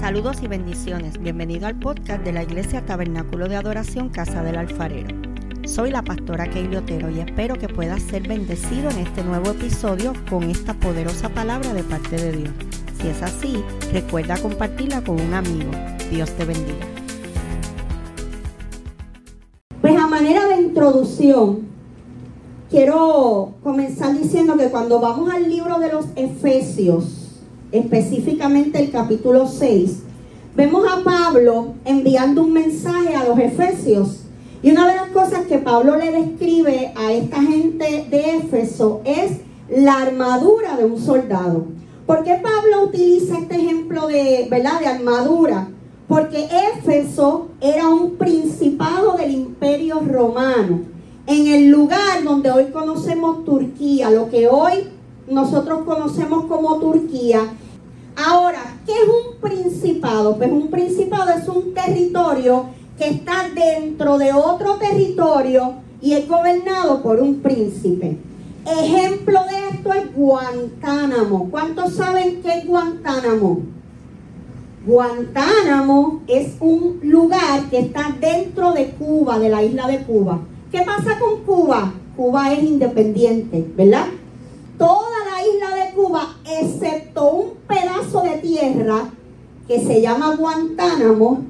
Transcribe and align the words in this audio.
Saludos 0.00 0.36
y 0.42 0.46
bendiciones. 0.46 1.18
Bienvenido 1.18 1.66
al 1.66 1.78
podcast 1.78 2.22
de 2.22 2.32
la 2.32 2.42
Iglesia 2.42 2.84
Tabernáculo 2.84 3.48
de 3.48 3.56
Adoración 3.56 4.10
Casa 4.10 4.42
del 4.42 4.56
Alfarero. 4.56 5.08
Soy 5.64 5.90
la 5.90 6.02
pastora 6.02 6.48
Keili 6.48 6.76
Otero 6.76 7.10
y 7.10 7.20
espero 7.20 7.56
que 7.56 7.68
puedas 7.68 8.02
ser 8.02 8.28
bendecido 8.28 8.90
en 8.90 8.98
este 8.98 9.24
nuevo 9.24 9.50
episodio 9.50 10.12
con 10.28 10.44
esta 10.44 10.74
poderosa 10.74 11.30
palabra 11.30 11.72
de 11.72 11.82
parte 11.82 12.16
de 12.16 12.32
Dios. 12.32 12.50
Si 13.00 13.08
es 13.08 13.22
así, 13.22 13.64
recuerda 13.92 14.36
compartirla 14.36 15.02
con 15.02 15.18
un 15.18 15.32
amigo. 15.32 15.70
Dios 16.10 16.30
te 16.32 16.44
bendiga. 16.44 16.86
Pues 19.80 19.96
a 19.96 20.06
manera 20.06 20.46
de 20.46 20.60
introducción, 20.60 21.60
quiero 22.70 23.54
comenzar 23.62 24.16
diciendo 24.16 24.56
que 24.58 24.68
cuando 24.68 25.00
vamos 25.00 25.32
al 25.32 25.48
libro 25.48 25.78
de 25.80 25.90
los 25.90 26.06
Efesios, 26.16 27.15
específicamente 27.78 28.80
el 28.80 28.90
capítulo 28.90 29.46
6, 29.46 30.02
vemos 30.54 30.86
a 30.90 31.02
Pablo 31.02 31.74
enviando 31.84 32.42
un 32.42 32.52
mensaje 32.52 33.14
a 33.14 33.24
los 33.24 33.38
Efesios. 33.38 34.20
Y 34.62 34.70
una 34.70 34.88
de 34.88 34.96
las 34.96 35.08
cosas 35.08 35.46
que 35.46 35.58
Pablo 35.58 35.96
le 35.96 36.10
describe 36.10 36.92
a 36.96 37.12
esta 37.12 37.42
gente 37.42 38.06
de 38.10 38.36
Éfeso 38.36 39.02
es 39.04 39.32
la 39.68 40.02
armadura 40.02 40.76
de 40.76 40.84
un 40.84 40.98
soldado. 40.98 41.66
¿Por 42.06 42.22
qué 42.24 42.40
Pablo 42.42 42.84
utiliza 42.84 43.38
este 43.38 43.56
ejemplo 43.56 44.06
de, 44.06 44.46
¿verdad? 44.50 44.80
de 44.80 44.86
armadura? 44.86 45.68
Porque 46.08 46.48
Éfeso 46.74 47.48
era 47.60 47.88
un 47.88 48.16
principado 48.16 49.16
del 49.16 49.32
imperio 49.32 50.00
romano, 50.00 50.80
en 51.26 51.46
el 51.48 51.68
lugar 51.68 52.22
donde 52.22 52.50
hoy 52.50 52.66
conocemos 52.66 53.44
Turquía, 53.44 54.10
lo 54.10 54.30
que 54.30 54.46
hoy 54.46 54.88
nosotros 55.28 55.82
conocemos 55.84 56.44
como 56.44 56.76
Turquía. 56.76 57.40
Ahora, 58.16 58.78
¿qué 58.86 58.92
es 58.92 59.08
un 59.08 59.40
principado? 59.40 60.36
Pues 60.36 60.50
un 60.50 60.68
principado 60.68 61.30
es 61.32 61.46
un 61.48 61.74
territorio 61.74 62.66
que 62.98 63.08
está 63.10 63.48
dentro 63.54 64.16
de 64.16 64.32
otro 64.32 64.76
territorio 64.76 65.74
y 66.00 66.14
es 66.14 66.26
gobernado 66.26 67.02
por 67.02 67.20
un 67.20 67.40
príncipe. 67.40 68.16
Ejemplo 68.64 69.40
de 69.50 69.76
esto 69.76 69.92
es 69.92 70.14
Guantánamo. 70.14 71.50
¿Cuántos 71.50 71.94
saben 71.94 72.40
qué 72.42 72.58
es 72.58 72.66
Guantánamo? 72.66 73.60
Guantánamo 74.86 76.22
es 76.26 76.54
un 76.60 77.00
lugar 77.02 77.68
que 77.70 77.80
está 77.80 78.14
dentro 78.18 78.72
de 78.72 78.90
Cuba, 78.90 79.38
de 79.38 79.50
la 79.50 79.62
isla 79.62 79.86
de 79.88 80.04
Cuba. 80.04 80.40
¿Qué 80.72 80.82
pasa 80.82 81.18
con 81.18 81.42
Cuba? 81.44 81.92
Cuba 82.16 82.52
es 82.52 82.62
independiente, 82.62 83.66
¿verdad? 83.76 84.06
Toda 84.78 85.10
la 85.30 85.46
isla 85.46 85.84
de 85.84 85.92
Cuba, 85.92 86.35
excepto 86.48 87.30
un 87.30 87.50
pedazo 87.66 88.22
de 88.22 88.38
tierra 88.38 89.10
que 89.66 89.80
se 89.80 90.00
llama 90.00 90.36
Guantánamo, 90.36 91.44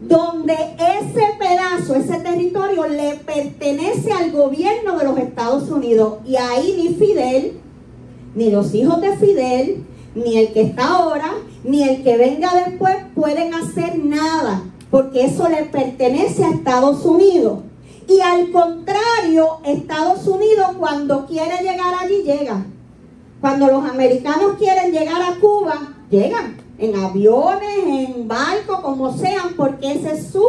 donde 0.00 0.54
ese 0.54 1.22
pedazo, 1.38 1.94
ese 1.94 2.18
territorio 2.20 2.86
le 2.86 3.16
pertenece 3.16 4.12
al 4.12 4.32
gobierno 4.32 4.98
de 4.98 5.04
los 5.04 5.18
Estados 5.18 5.70
Unidos. 5.70 6.18
Y 6.26 6.36
ahí 6.36 6.74
ni 6.76 6.94
Fidel, 6.94 7.60
ni 8.34 8.50
los 8.50 8.74
hijos 8.74 9.00
de 9.00 9.16
Fidel, 9.16 9.84
ni 10.14 10.38
el 10.38 10.52
que 10.52 10.62
está 10.62 10.88
ahora, 10.88 11.32
ni 11.64 11.82
el 11.82 12.02
que 12.02 12.16
venga 12.16 12.54
después 12.54 12.96
pueden 13.14 13.52
hacer 13.54 13.98
nada, 13.98 14.62
porque 14.90 15.26
eso 15.26 15.48
le 15.48 15.64
pertenece 15.64 16.44
a 16.44 16.50
Estados 16.50 17.04
Unidos. 17.04 17.58
Y 18.08 18.20
al 18.22 18.50
contrario, 18.50 19.58
Estados 19.64 20.26
Unidos 20.26 20.68
cuando 20.78 21.26
quiere 21.26 21.58
llegar 21.58 21.94
allí 22.00 22.22
llega. 22.22 22.64
Cuando 23.40 23.68
los 23.68 23.88
americanos 23.88 24.56
quieren 24.58 24.92
llegar 24.92 25.22
a 25.22 25.40
Cuba, 25.40 25.94
llegan 26.10 26.58
en 26.78 26.94
aviones, 26.96 27.78
en 27.86 28.28
barcos, 28.28 28.80
como 28.80 29.16
sean, 29.16 29.54
porque 29.56 29.92
ese 29.92 30.12
es 30.12 30.26
su 30.26 30.44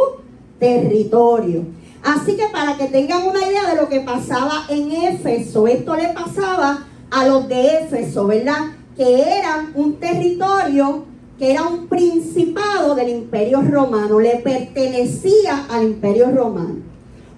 territorio. 0.58 1.64
Así 2.02 2.36
que 2.36 2.48
para 2.52 2.76
que 2.76 2.88
tengan 2.88 3.26
una 3.26 3.46
idea 3.46 3.70
de 3.70 3.80
lo 3.80 3.88
que 3.88 4.00
pasaba 4.00 4.66
en 4.68 4.92
Éfeso, 4.92 5.66
esto 5.66 5.96
le 5.96 6.08
pasaba 6.08 6.86
a 7.10 7.26
los 7.26 7.48
de 7.48 7.78
Éfeso, 7.78 8.26
¿verdad? 8.26 8.72
Que 8.94 9.38
eran 9.38 9.72
un 9.74 9.94
territorio, 9.94 11.04
que 11.38 11.50
era 11.50 11.62
un 11.62 11.86
principado 11.86 12.94
del 12.94 13.08
imperio 13.08 13.62
romano, 13.62 14.20
le 14.20 14.36
pertenecía 14.36 15.64
al 15.70 15.84
imperio 15.84 16.30
romano. 16.30 16.76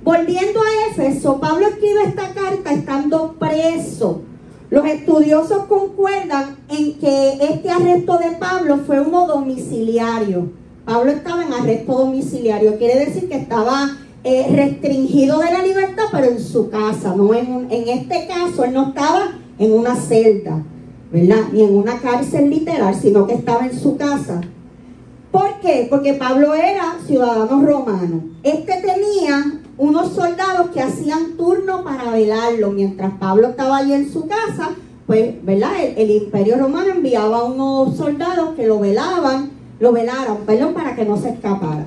Volviendo 0.02 0.60
a 0.60 0.90
Éfeso, 0.90 1.38
Pablo 1.38 1.68
escribe 1.68 2.02
esta 2.06 2.34
carta 2.34 2.72
estando 2.72 3.34
preso 3.38 4.22
los 4.70 4.86
estudiosos 4.86 5.64
concuerdan 5.64 6.56
en 6.68 6.94
que 6.94 7.38
este 7.40 7.70
arresto 7.70 8.18
de 8.18 8.36
Pablo 8.38 8.78
fue 8.86 9.00
uno 9.00 9.26
domiciliario. 9.26 10.50
Pablo 10.84 11.12
estaba 11.12 11.44
en 11.44 11.52
arresto 11.52 11.92
domiciliario, 11.92 12.76
quiere 12.78 13.06
decir 13.06 13.28
que 13.28 13.36
estaba 13.36 13.96
eh, 14.22 14.46
restringido 14.54 15.38
de 15.38 15.52
la 15.52 15.62
libertad, 15.62 16.04
pero 16.10 16.26
en 16.26 16.40
su 16.40 16.70
casa, 16.70 17.14
no 17.14 17.34
en, 17.34 17.66
en 17.70 17.88
este 17.88 18.26
caso, 18.26 18.64
él 18.64 18.72
no 18.72 18.88
estaba 18.88 19.32
en 19.58 19.72
una 19.72 19.96
celda, 19.96 20.62
¿verdad? 21.12 21.48
Ni 21.52 21.62
en 21.62 21.74
una 21.74 21.98
cárcel 22.00 22.50
literal, 22.50 22.94
sino 22.94 23.26
que 23.26 23.34
estaba 23.34 23.66
en 23.66 23.78
su 23.78 23.96
casa. 23.96 24.40
¿Por 25.30 25.60
qué? 25.60 25.86
Porque 25.90 26.14
Pablo 26.14 26.54
era 26.54 26.96
ciudadano 27.06 27.64
romano. 27.64 28.22
Este 28.42 28.72
tenía 28.80 29.60
unos 29.76 30.12
soldados 30.12 30.70
que 30.70 30.80
hacían 30.80 31.36
turno 31.36 31.82
para 31.84 32.10
velarlo. 32.10 32.70
Mientras 32.70 33.12
Pablo 33.18 33.48
estaba 33.48 33.78
allí 33.78 33.92
en 33.92 34.12
su 34.12 34.26
casa, 34.26 34.70
pues, 35.06 35.44
¿verdad? 35.44 35.72
El, 35.96 36.10
imperio 36.10 36.58
romano 36.58 36.92
enviaba 36.92 37.44
unos 37.44 37.96
soldados 37.96 38.54
que 38.56 38.66
lo 38.66 38.78
velaban, 38.78 39.50
lo 39.80 39.92
velaron, 39.92 40.38
perdón, 40.46 40.74
para 40.74 40.94
que 40.94 41.04
no 41.04 41.16
se 41.16 41.30
escapara. 41.30 41.86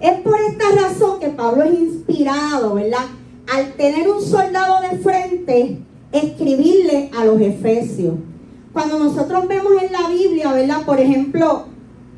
Es 0.00 0.20
por 0.20 0.38
esta 0.40 0.64
razón 0.72 1.20
que 1.20 1.28
Pablo 1.28 1.64
es 1.64 1.78
inspirado, 1.78 2.74
¿verdad? 2.74 3.04
Al 3.52 3.72
tener 3.74 4.08
un 4.08 4.20
soldado 4.20 4.80
de 4.82 4.98
frente, 4.98 5.78
escribirle 6.12 7.10
a 7.16 7.24
los 7.24 7.40
efesios. 7.40 8.14
Cuando 8.72 8.98
nosotros 8.98 9.46
vemos 9.48 9.72
en 9.82 9.92
la 9.92 10.08
Biblia, 10.08 10.52
¿verdad? 10.52 10.82
Por 10.84 11.00
ejemplo, 11.00 11.64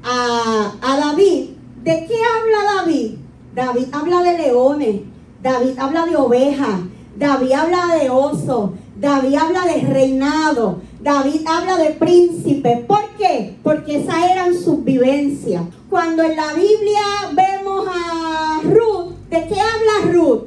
a, 0.03 0.73
a 0.81 0.97
David, 0.97 1.50
¿de 1.85 2.06
qué 2.06 2.15
habla 2.15 2.83
David? 2.83 3.17
David 3.55 3.87
habla 3.93 4.23
de 4.23 4.39
leones, 4.39 5.00
David 5.43 5.78
habla 5.78 6.06
de 6.06 6.16
ovejas, 6.16 6.81
David 7.16 7.53
habla 7.53 7.97
de 8.00 8.10
oso, 8.10 8.75
David 8.97 9.34
habla 9.37 9.65
de 9.66 9.81
reinado, 9.82 10.81
David 11.00 11.43
habla 11.47 11.76
de 11.76 11.91
príncipe. 11.91 12.84
¿Por 12.88 13.09
qué? 13.16 13.56
Porque 13.62 13.99
esas 13.99 14.31
eran 14.31 14.54
sus 14.54 14.84
vivencias. 14.84 15.62
Cuando 15.88 16.25
en 16.25 16.37
la 16.37 16.53
Biblia 16.54 17.00
vemos 17.32 17.87
a 17.88 18.60
Ruth, 18.65 19.12
¿de 19.31 19.47
qué 19.47 19.60
habla 19.60 20.12
Ruth? 20.12 20.44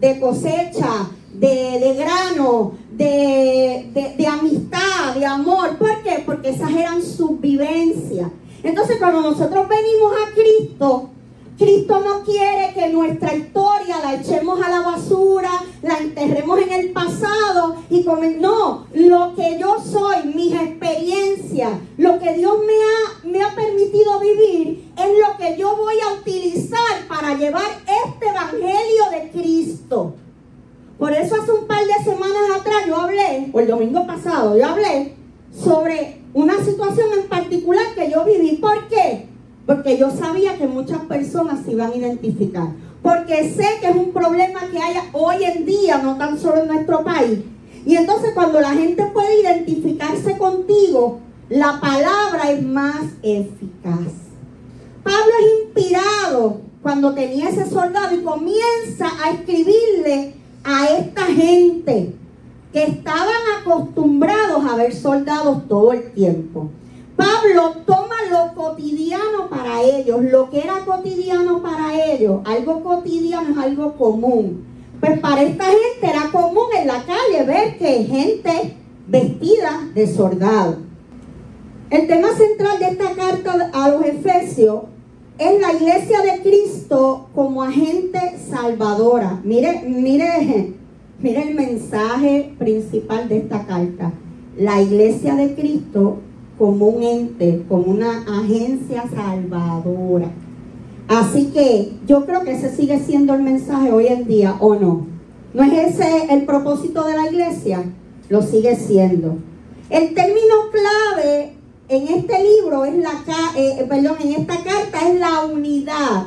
De 0.00 0.20
cosecha, 0.20 1.08
de, 1.32 1.94
grano, 1.98 2.72
de, 2.90 3.90
de, 3.94 4.14
de 4.16 4.26
amistad, 4.26 5.14
de 5.16 5.24
amor. 5.24 5.78
¿Por 5.78 6.02
qué? 6.02 6.22
Porque 6.24 6.50
esas 6.50 6.70
eran 6.70 7.02
sus 7.02 7.40
vivencias. 7.40 8.30
Entonces 8.62 8.98
cuando 8.98 9.22
nosotros 9.22 9.66
venimos 9.68 10.12
a 10.12 10.34
Cristo, 10.34 11.10
Cristo 11.56 12.00
no 12.00 12.24
quiere 12.24 12.72
que 12.74 12.88
nuestra 12.88 13.32
historia 13.34 14.00
la 14.02 14.14
echemos 14.14 14.60
a 14.60 14.68
la 14.68 14.80
basura, 14.80 15.50
la 15.82 15.98
enterremos 15.98 16.60
en 16.60 16.72
el 16.72 16.92
pasado 16.92 17.76
y 17.88 18.02
comen. 18.02 18.40
No, 18.40 18.86
lo 18.92 19.34
que 19.36 19.56
yo 19.58 19.76
soy, 19.80 20.34
mis 20.34 20.52
experiencias, 20.52 21.70
lo 21.96 22.18
que 22.18 22.34
Dios 22.34 22.56
me 22.66 22.72
ha, 22.72 23.28
me 23.30 23.42
ha 23.42 23.54
permitido 23.54 24.18
vivir, 24.18 24.92
es 24.96 25.06
lo 25.06 25.36
que 25.36 25.56
yo 25.56 25.76
voy 25.76 25.94
a 26.00 26.20
utilizar 26.20 27.06
para 27.08 27.34
llevar 27.34 27.70
este 28.04 28.28
evangelio 28.28 29.10
de 29.12 29.30
Cristo. 29.30 30.14
Por 30.98 31.12
eso 31.12 31.36
hace 31.40 31.52
un 31.52 31.66
par 31.66 31.84
de 31.84 32.04
semanas 32.04 32.50
atrás 32.56 32.82
yo 32.86 32.96
hablé, 32.96 33.50
o 33.52 33.60
el 33.60 33.68
domingo 33.68 34.06
pasado, 34.06 34.56
yo 34.58 34.66
hablé 34.66 35.14
sobre 35.52 36.20
una 36.32 36.58
situación 36.64 37.08
en 37.16 37.28
particular 37.28 37.94
que 37.94 38.10
yo 38.10 38.24
viví. 38.24 38.56
¿Por 38.56 38.88
qué? 38.88 39.28
Yo 39.98 40.10
sabía 40.10 40.56
que 40.56 40.66
muchas 40.66 41.00
personas 41.00 41.64
se 41.64 41.72
iban 41.72 41.92
a 41.92 41.96
identificar. 41.96 42.68
Porque 43.02 43.50
sé 43.50 43.66
que 43.80 43.88
es 43.88 43.96
un 43.96 44.12
problema 44.12 44.60
que 44.70 44.78
hay 44.78 44.96
hoy 45.12 45.44
en 45.44 45.66
día, 45.66 45.98
no 45.98 46.16
tan 46.16 46.38
solo 46.38 46.62
en 46.62 46.68
nuestro 46.68 47.04
país. 47.04 47.40
Y 47.84 47.96
entonces 47.96 48.30
cuando 48.34 48.60
la 48.60 48.70
gente 48.70 49.04
puede 49.12 49.40
identificarse 49.42 50.38
contigo, 50.38 51.20
la 51.50 51.78
palabra 51.80 52.50
es 52.50 52.62
más 52.62 53.02
eficaz. 53.22 54.12
Pablo 55.02 55.32
es 55.40 55.66
inspirado 55.66 56.60
cuando 56.82 57.12
tenía 57.12 57.50
ese 57.50 57.68
soldado 57.68 58.14
y 58.14 58.22
comienza 58.22 59.06
a 59.22 59.30
escribirle 59.30 60.34
a 60.64 60.86
esta 60.86 61.26
gente 61.26 62.14
que 62.72 62.84
estaban 62.84 63.34
acostumbrados 63.60 64.64
a 64.64 64.76
ver 64.76 64.94
soldados 64.94 65.68
todo 65.68 65.92
el 65.92 66.12
tiempo. 66.12 66.70
Pablo 67.16 67.82
toma 67.86 68.16
lo 68.30 68.54
cotidiano 68.54 69.48
para 69.48 69.82
ellos, 69.82 70.22
lo 70.24 70.50
que 70.50 70.60
era 70.60 70.84
cotidiano 70.84 71.62
para 71.62 72.12
ellos, 72.12 72.40
algo 72.44 72.82
cotidiano 72.82 73.50
es 73.50 73.58
algo 73.58 73.94
común. 73.94 74.64
Pues 75.00 75.18
para 75.20 75.42
esta 75.42 75.64
gente 75.64 76.06
era 76.06 76.30
común 76.32 76.66
en 76.76 76.86
la 76.86 77.04
calle 77.04 77.44
ver 77.46 77.78
que 77.78 78.04
gente 78.04 78.76
vestida 79.06 79.88
de 79.94 80.06
soldado. 80.06 80.78
El 81.90 82.06
tema 82.06 82.28
central 82.32 82.78
de 82.78 82.86
esta 82.86 83.14
carta 83.14 83.70
a 83.72 83.88
los 83.90 84.04
Efesios 84.04 84.84
es 85.38 85.60
la 85.60 85.72
iglesia 85.72 86.22
de 86.22 86.42
Cristo 86.42 87.28
como 87.34 87.62
agente 87.62 88.38
salvadora. 88.50 89.40
Mire, 89.44 89.82
mire, 89.86 90.72
mire 91.20 91.48
el 91.48 91.54
mensaje 91.54 92.54
principal 92.58 93.28
de 93.28 93.38
esta 93.38 93.66
carta. 93.66 94.12
La 94.56 94.80
iglesia 94.80 95.34
de 95.34 95.54
Cristo 95.54 96.18
como 96.58 96.86
un 96.86 97.02
ente, 97.02 97.64
como 97.68 97.84
una 97.84 98.24
agencia 98.28 99.04
salvadora. 99.14 100.30
Así 101.08 101.46
que 101.46 101.92
yo 102.06 102.24
creo 102.24 102.42
que 102.42 102.52
ese 102.52 102.74
sigue 102.74 102.98
siendo 102.98 103.34
el 103.34 103.42
mensaje 103.42 103.92
hoy 103.92 104.06
en 104.06 104.26
día, 104.26 104.56
¿o 104.60 104.74
no? 104.74 105.06
¿No 105.52 105.62
es 105.62 105.94
ese 105.94 106.32
el 106.32 106.44
propósito 106.44 107.04
de 107.04 107.14
la 107.14 107.28
iglesia? 107.28 107.84
Lo 108.28 108.42
sigue 108.42 108.76
siendo. 108.76 109.36
El 109.90 110.14
término 110.14 110.54
clave 110.72 111.52
en 111.88 112.08
este 112.08 112.42
libro 112.42 112.84
es 112.84 112.96
la, 112.96 113.12
eh, 113.56 113.84
perdón, 113.88 114.16
en 114.22 114.32
esta 114.32 114.56
carta 114.56 115.08
es 115.08 115.20
la 115.20 115.44
unidad. 115.44 116.26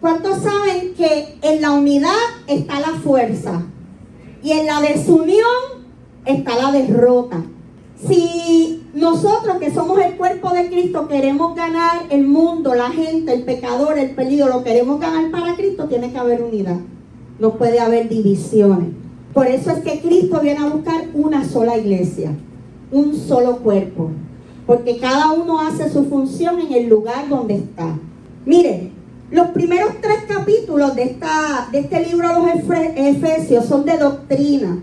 ¿Cuántos 0.00 0.38
saben 0.42 0.94
que 0.94 1.38
en 1.42 1.60
la 1.60 1.72
unidad 1.72 2.12
está 2.46 2.78
la 2.80 2.92
fuerza 3.02 3.62
y 4.42 4.52
en 4.52 4.66
la 4.66 4.80
desunión 4.80 5.84
está 6.24 6.56
la 6.56 6.72
derrota? 6.72 7.42
Si 8.06 8.82
nosotros 8.92 9.56
que 9.58 9.72
somos 9.72 9.98
el 10.00 10.16
cuerpo 10.16 10.50
de 10.50 10.68
Cristo 10.68 11.08
queremos 11.08 11.54
ganar 11.54 12.02
el 12.10 12.26
mundo, 12.26 12.74
la 12.74 12.90
gente, 12.90 13.32
el 13.32 13.44
pecador, 13.44 13.98
el 13.98 14.10
peligro, 14.10 14.48
lo 14.48 14.64
queremos 14.64 15.00
ganar 15.00 15.30
para 15.30 15.54
Cristo, 15.56 15.86
tiene 15.86 16.12
que 16.12 16.18
haber 16.18 16.42
unidad. 16.42 16.76
No 17.38 17.54
puede 17.54 17.80
haber 17.80 18.08
divisiones. 18.08 18.88
Por 19.32 19.46
eso 19.46 19.70
es 19.70 19.78
que 19.78 20.00
Cristo 20.00 20.40
viene 20.40 20.60
a 20.60 20.68
buscar 20.68 21.06
una 21.14 21.48
sola 21.48 21.76
iglesia, 21.76 22.32
un 22.92 23.16
solo 23.16 23.58
cuerpo, 23.58 24.10
porque 24.66 24.98
cada 24.98 25.32
uno 25.32 25.60
hace 25.60 25.90
su 25.90 26.04
función 26.04 26.60
en 26.60 26.72
el 26.72 26.88
lugar 26.88 27.28
donde 27.28 27.56
está. 27.56 27.98
Miren, 28.44 28.92
los 29.30 29.48
primeros 29.48 29.90
tres 30.00 30.18
capítulos 30.28 30.94
de, 30.94 31.02
esta, 31.04 31.68
de 31.72 31.80
este 31.80 32.06
libro 32.06 32.28
de 32.28 32.34
los 32.34 32.46
Efesios 32.96 33.64
son 33.64 33.84
de 33.84 33.96
doctrina 33.96 34.78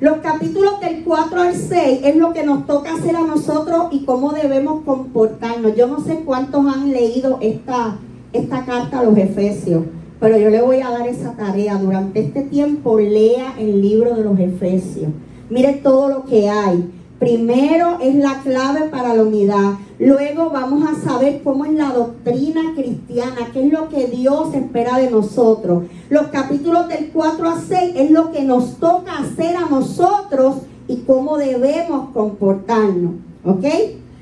los 0.00 0.18
capítulos 0.18 0.80
del 0.80 1.02
4 1.02 1.40
al 1.40 1.54
6 1.56 2.00
es 2.04 2.14
lo 2.14 2.32
que 2.32 2.44
nos 2.44 2.66
toca 2.66 2.94
hacer 2.94 3.16
a 3.16 3.22
nosotros 3.22 3.86
y 3.90 4.04
cómo 4.04 4.32
debemos 4.32 4.84
comportarnos. 4.84 5.74
Yo 5.74 5.88
no 5.88 5.98
sé 5.98 6.20
cuántos 6.24 6.64
han 6.66 6.92
leído 6.92 7.38
esta, 7.40 7.98
esta 8.32 8.64
carta 8.64 9.00
a 9.00 9.02
los 9.02 9.18
Efesios, 9.18 9.82
pero 10.20 10.38
yo 10.38 10.50
le 10.50 10.62
voy 10.62 10.82
a 10.82 10.90
dar 10.90 11.08
esa 11.08 11.32
tarea. 11.32 11.78
Durante 11.78 12.20
este 12.20 12.42
tiempo 12.42 13.00
lea 13.00 13.54
el 13.58 13.82
libro 13.82 14.14
de 14.14 14.22
los 14.22 14.38
Efesios. 14.38 15.10
Mire 15.50 15.72
todo 15.82 16.08
lo 16.08 16.24
que 16.26 16.48
hay. 16.48 16.88
Primero 17.18 17.98
es 18.00 18.14
la 18.14 18.40
clave 18.42 18.88
para 18.90 19.12
la 19.14 19.22
unidad. 19.22 19.74
Luego 19.98 20.50
vamos 20.50 20.88
a 20.88 20.94
saber 20.94 21.42
cómo 21.42 21.64
es 21.64 21.72
la 21.72 21.92
doctrina 21.92 22.60
cristiana, 22.76 23.50
qué 23.52 23.66
es 23.66 23.72
lo 23.72 23.88
que 23.88 24.06
Dios 24.06 24.54
espera 24.54 24.98
de 24.98 25.10
nosotros. 25.10 25.84
Los 26.10 26.28
capítulos 26.28 26.88
del 26.88 27.10
4 27.10 27.48
a 27.48 27.60
6 27.60 27.92
es 27.96 28.10
lo 28.12 28.30
que 28.30 28.42
nos 28.42 28.76
toca 28.76 29.18
hacer 29.18 29.56
a 29.56 29.68
nosotros 29.68 30.58
y 30.86 30.98
cómo 30.98 31.38
debemos 31.38 32.10
comportarnos. 32.10 33.14
¿Ok? 33.44 33.64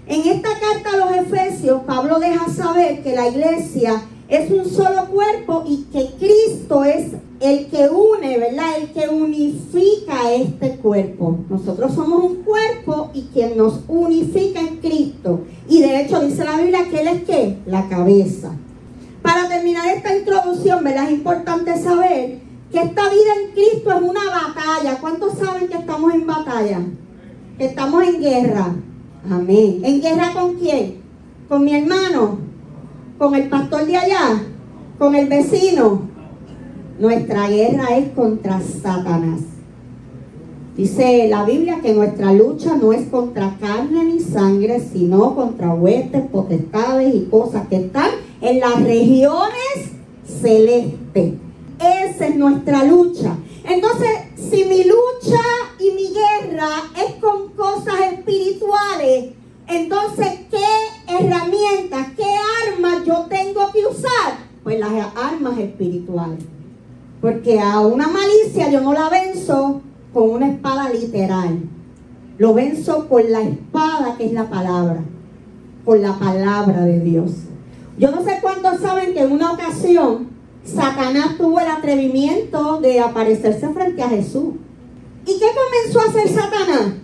En 0.09 0.21
esta 0.21 0.49
carta 0.49 0.91
a 0.95 0.97
los 0.99 1.27
Efesios, 1.27 1.83
Pablo 1.85 2.19
deja 2.19 2.49
saber 2.49 3.03
que 3.03 3.15
la 3.15 3.29
iglesia 3.29 4.03
es 4.29 4.51
un 4.51 4.69
solo 4.69 5.07
cuerpo 5.07 5.65
y 5.67 5.85
que 5.93 6.11
Cristo 6.19 6.85
es 6.85 7.13
el 7.41 7.67
que 7.67 7.89
une, 7.89 8.39
¿verdad? 8.39 8.79
El 8.81 8.93
que 8.93 9.09
unifica 9.09 10.33
este 10.33 10.77
cuerpo. 10.77 11.39
Nosotros 11.49 11.95
somos 11.95 12.25
un 12.25 12.37
cuerpo 12.43 13.11
y 13.15 13.23
quien 13.33 13.57
nos 13.57 13.81
unifica 13.87 14.61
es 14.61 14.81
Cristo. 14.81 15.41
Y 15.69 15.81
de 15.81 16.01
hecho 16.01 16.21
dice 16.21 16.45
la 16.45 16.57
Biblia 16.57 16.89
que 16.91 17.01
Él 17.01 17.09
es 17.09 17.25
qué? 17.25 17.59
La 17.67 17.89
cabeza. 17.89 18.53
Para 19.23 19.49
terminar 19.49 19.89
esta 19.89 20.17
introducción, 20.17 20.83
¿verdad? 20.83 21.05
Es 21.05 21.13
importante 21.13 21.81
saber 21.81 22.39
que 22.73 22.79
esta 22.79 23.03
vida 23.09 23.33
en 23.45 23.53
Cristo 23.53 23.91
es 23.91 24.03
una 24.03 24.25
batalla. 24.25 24.99
¿Cuántos 25.01 25.35
saben 25.35 25.69
que 25.69 25.77
estamos 25.77 26.15
en 26.15 26.27
batalla? 26.27 26.81
Que 27.59 27.67
estamos 27.67 28.03
en 28.05 28.21
guerra. 28.21 28.75
Amén. 29.31 29.81
¿En 29.85 30.01
guerra 30.01 30.33
con 30.33 30.55
quién? 30.55 31.03
Con 31.49 31.65
mi 31.65 31.75
hermano, 31.75 32.39
con 33.19 33.35
el 33.35 33.49
pastor 33.49 33.87
de 33.87 33.97
allá, 33.97 34.43
con 34.99 35.15
el 35.15 35.29
vecino. 35.29 36.03
Nuestra 36.99 37.49
guerra 37.49 37.97
es 37.97 38.11
contra 38.11 38.61
Satanás. 38.61 39.41
Dice 40.77 41.27
la 41.29 41.45
Biblia 41.45 41.81
que 41.83 41.95
nuestra 41.95 42.33
lucha 42.33 42.77
no 42.77 42.93
es 42.93 43.09
contra 43.09 43.57
carne 43.59 44.05
ni 44.05 44.21
sangre, 44.21 44.81
sino 44.81 45.35
contra 45.35 45.73
huestes, 45.73 46.23
potestades 46.31 47.15
y 47.15 47.25
cosas 47.31 47.67
que 47.69 47.77
están 47.77 48.11
en 48.43 48.61
las 48.61 48.83
regiones 48.83 49.93
celestes. 50.27 51.35
Esa 51.79 52.27
es 52.27 52.37
nuestra 52.37 52.85
lucha. 52.85 53.37
Entonces, 53.65 54.11
si 54.37 54.65
mi 54.65 54.85
lucha 54.85 55.43
y 55.79 55.91
mi 55.93 56.13
guerra 56.13 56.69
es 56.97 57.15
con 57.23 57.49
cosas 57.55 57.95
espirituales, 58.13 59.33
entonces, 59.69 60.29
¿qué 60.51 60.59
herramientas, 61.09 62.09
qué 62.17 62.25
armas 62.67 63.05
yo 63.05 63.27
tengo 63.29 63.71
que 63.73 63.87
usar? 63.87 64.39
Pues 64.63 64.79
las 64.79 64.93
armas 65.17 65.59
espirituales. 65.59 66.45
Porque 67.21 67.61
a 67.61 67.81
una 67.81 68.09
malicia 68.09 68.71
yo 68.71 68.81
no 68.81 68.93
la 68.93 69.09
venzo 69.09 69.81
con 70.13 70.31
una 70.31 70.49
espada 70.49 70.91
literal. 70.91 71.61
Lo 72.39 72.55
venzo 72.55 73.09
con 73.09 73.31
la 73.31 73.43
espada 73.43 74.17
que 74.17 74.27
es 74.27 74.33
la 74.33 74.49
palabra. 74.51 75.03
Con 75.85 76.03
la 76.03 76.19
palabra 76.19 76.83
de 76.83 77.01
Dios. 77.01 77.33
Yo 77.99 78.11
no 78.11 78.23
sé 78.25 78.39
cuántos 78.43 78.81
saben 78.81 79.15
que 79.15 79.21
en 79.21 79.33
una 79.33 79.53
ocasión 79.53 80.29
Satanás 80.65 81.39
tuvo 81.39 81.61
el 81.61 81.69
atrevimiento 81.69 82.81
de 82.81 83.01
aparecerse 83.01 83.69
frente 83.71 84.03
a 84.03 84.09
Jesús. 84.09 84.55
¿Y 85.25 85.39
qué 85.39 85.47
comenzó 85.55 86.01
a 86.01 86.11
hacer 86.11 86.29
Satanás? 86.29 86.95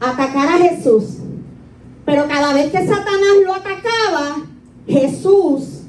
Atacar 0.00 0.48
a 0.48 0.58
Jesús. 0.58 1.18
Pero 2.06 2.28
cada 2.28 2.54
vez 2.54 2.70
que 2.70 2.86
Satanás 2.86 3.36
lo 3.44 3.52
atacaba, 3.52 4.46
Jesús, 4.86 5.82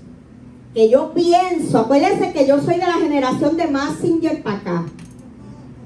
que 0.74 0.90
yo 0.90 1.14
pienso, 1.14 1.78
acuérdense 1.78 2.34
que 2.34 2.48
yo 2.48 2.60
soy 2.60 2.76
de 2.76 2.88
la 2.88 2.94
generación 2.94 3.56
de 3.56 3.68
Massinger 3.68 4.42
para 4.42 4.58
acá. 4.58 4.86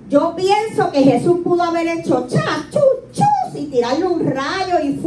Yo 0.10 0.34
pienso 0.36 0.92
que 0.92 1.04
Jesús 1.04 1.40
pudo 1.44 1.64
haber 1.64 2.00
hecho 2.00 2.28
cha, 2.30 2.66
chu, 2.72 2.80
chus 3.12 3.62
y 3.62 3.66
tirarle 3.68 4.06
un 4.06 4.26
rayo 4.26 4.80
y, 4.84 5.00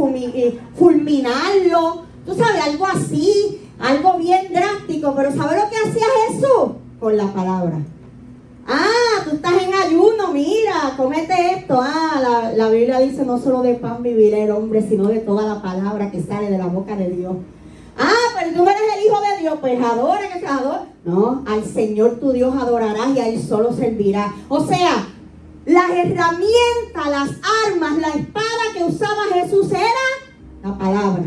fulminarlo. 0.75 2.03
Tú 2.25 2.35
sabes, 2.35 2.61
algo 2.63 2.85
así, 2.85 3.61
algo 3.79 4.17
bien 4.17 4.53
drástico. 4.53 5.13
Pero 5.15 5.31
¿sabes 5.31 5.61
lo 5.61 5.69
que 5.69 5.89
hacía 5.89 6.05
Jesús? 6.27 6.71
Con 6.99 7.17
la 7.17 7.31
palabra. 7.33 7.79
Ah, 8.67 9.21
tú 9.23 9.35
estás 9.35 9.61
en 9.61 9.73
ayuno, 9.73 10.31
mira, 10.33 10.93
comete 10.97 11.33
esto. 11.53 11.79
Ah, 11.79 12.51
la, 12.55 12.69
Biblia 12.69 12.99
dice 12.99 13.23
no 13.23 13.37
solo 13.37 13.61
de 13.61 13.75
pan 13.75 14.01
vivirá 14.01 14.39
el 14.39 14.51
hombre, 14.51 14.81
sino 14.81 15.07
de 15.07 15.19
toda 15.19 15.43
la 15.43 15.61
palabra 15.61 16.09
que 16.09 16.21
sale 16.21 16.49
de 16.49 16.57
la 16.57 16.65
boca 16.65 16.95
de 16.95 17.09
Dios. 17.09 17.35
Ah, 17.97 18.33
pero 18.37 18.55
tú 18.55 18.69
eres 18.69 18.81
el 18.97 19.05
Hijo 19.05 19.21
de 19.21 19.41
Dios, 19.41 19.57
pues 19.61 19.79
adora 19.79 20.27
que 20.33 20.39
se 20.39 20.47
adora. 20.47 20.85
No, 21.03 21.43
al 21.47 21.63
Señor 21.63 22.19
tu 22.19 22.31
Dios 22.31 22.55
adorarás 22.59 23.15
y 23.15 23.19
a 23.19 23.27
Él 23.27 23.39
solo 23.39 23.71
servirá. 23.71 24.33
O 24.49 24.65
sea, 24.65 25.07
las 25.65 25.89
herramientas, 25.91 27.07
las 27.09 27.29
armas, 27.67 27.97
la 27.99 28.09
espada 28.09 28.63
que 28.75 28.83
usaba 28.83 29.23
Jesús 29.33 29.71
era 29.71 30.63
la 30.63 30.77
palabra. 30.77 31.23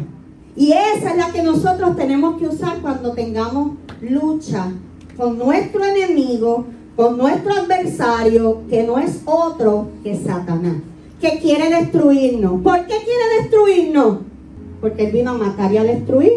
Y 0.56 0.72
esa 0.72 1.10
es 1.10 1.16
la 1.16 1.30
que 1.30 1.42
nosotros 1.42 1.96
tenemos 1.96 2.36
que 2.36 2.48
usar 2.48 2.80
cuando 2.80 3.12
tengamos 3.12 3.74
lucha 4.00 4.72
con 5.16 5.38
nuestro 5.38 5.84
enemigo, 5.84 6.66
con 6.98 7.16
nuestro 7.16 7.52
adversario, 7.52 8.62
que 8.68 8.82
no 8.82 8.98
es 8.98 9.20
otro 9.24 9.86
que 10.02 10.16
Satanás, 10.16 10.78
que 11.20 11.38
quiere 11.38 11.70
destruirnos. 11.70 12.60
¿Por 12.60 12.86
qué 12.88 12.94
quiere 13.04 13.40
destruirnos? 13.40 14.18
Porque 14.80 15.06
Él 15.06 15.12
vino 15.12 15.30
a 15.30 15.34
matar 15.34 15.72
y 15.72 15.76
a 15.76 15.84
destruir. 15.84 16.32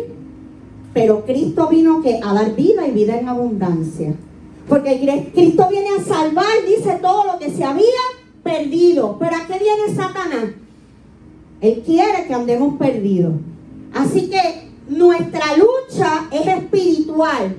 Pero 0.93 1.25
Cristo 1.25 1.67
vino 1.67 2.03
que 2.03 2.19
a 2.23 2.35
dar 2.35 2.55
vida 2.55 2.87
y 2.87 2.91
vida 2.91 3.17
en 3.19 3.27
abundancia. 3.27 4.13
Porque 4.69 5.31
Cristo 5.33 5.67
viene 5.67 5.89
a 5.99 6.03
salvar, 6.03 6.53
dice 6.67 6.99
todo 7.01 7.25
lo 7.25 7.39
que 7.39 7.49
se 7.49 7.63
había 7.63 7.83
perdido. 8.43 9.17
Pero 9.17 9.37
¿a 9.37 9.47
qué 9.47 9.57
viene 9.57 9.95
Satanás? 9.95 10.51
Él 11.59 11.81
quiere 11.83 12.27
que 12.27 12.33
andemos 12.35 12.77
perdidos. 12.77 13.33
Así 13.95 14.29
que 14.29 14.69
nuestra 14.87 15.57
lucha 15.57 16.27
es 16.31 16.45
espiritual 16.45 17.55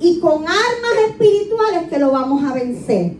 y 0.00 0.18
con 0.18 0.42
armas 0.42 1.10
espirituales 1.10 1.88
que 1.88 1.98
lo 1.98 2.10
vamos 2.10 2.42
a 2.42 2.54
vencer. 2.54 3.12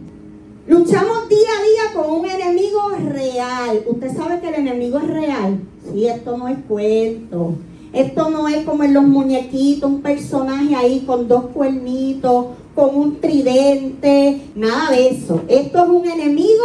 Luchamos 0.67 1.29
día 1.29 1.39
a 1.59 1.63
día 1.63 1.95
con 1.95 2.21
un 2.21 2.29
enemigo 2.29 2.91
real. 3.13 3.83
Usted 3.87 4.17
sabe 4.17 4.41
que 4.41 4.49
el 4.49 4.55
enemigo 4.55 4.99
es 4.99 5.07
real. 5.07 5.61
Sí, 5.93 6.07
esto 6.07 6.37
no 6.37 6.49
es 6.49 6.59
cuento. 6.67 7.55
Esto 7.93 8.31
no 8.31 8.49
es 8.49 8.65
como 8.65 8.85
en 8.85 8.95
los 8.95 9.05
muñequitos, 9.05 9.91
un 9.91 10.01
personaje 10.01 10.77
ahí 10.77 11.01
con 11.01 11.27
dos 11.27 11.47
cuernitos, 11.47 12.47
con 12.75 12.95
un 12.95 13.21
tridente, 13.21 14.43
nada 14.55 14.91
de 14.93 15.09
eso. 15.09 15.43
Esto 15.49 15.83
es 15.83 15.89
un 15.89 16.09
enemigo 16.09 16.65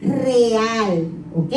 real, 0.00 1.08
¿ok? 1.36 1.54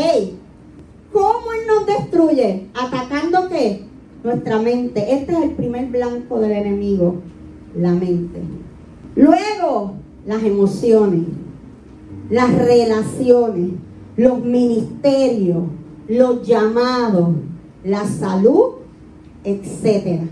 ¿Cómo 1.11 1.53
Él 1.53 1.67
nos 1.67 1.85
destruye? 1.85 2.65
¿Atacando 2.73 3.49
qué? 3.49 3.83
Nuestra 4.23 4.59
mente. 4.59 5.13
Este 5.13 5.33
es 5.33 5.43
el 5.43 5.51
primer 5.51 5.85
blanco 5.87 6.39
del 6.39 6.53
enemigo, 6.53 7.17
la 7.75 7.91
mente. 7.91 8.41
Luego, 9.15 9.93
las 10.25 10.43
emociones, 10.43 11.23
las 12.29 12.53
relaciones, 12.55 13.71
los 14.15 14.39
ministerios, 14.39 15.63
los 16.07 16.45
llamados, 16.45 17.29
la 17.83 18.05
salud, 18.07 18.75
etcétera. 19.43 20.23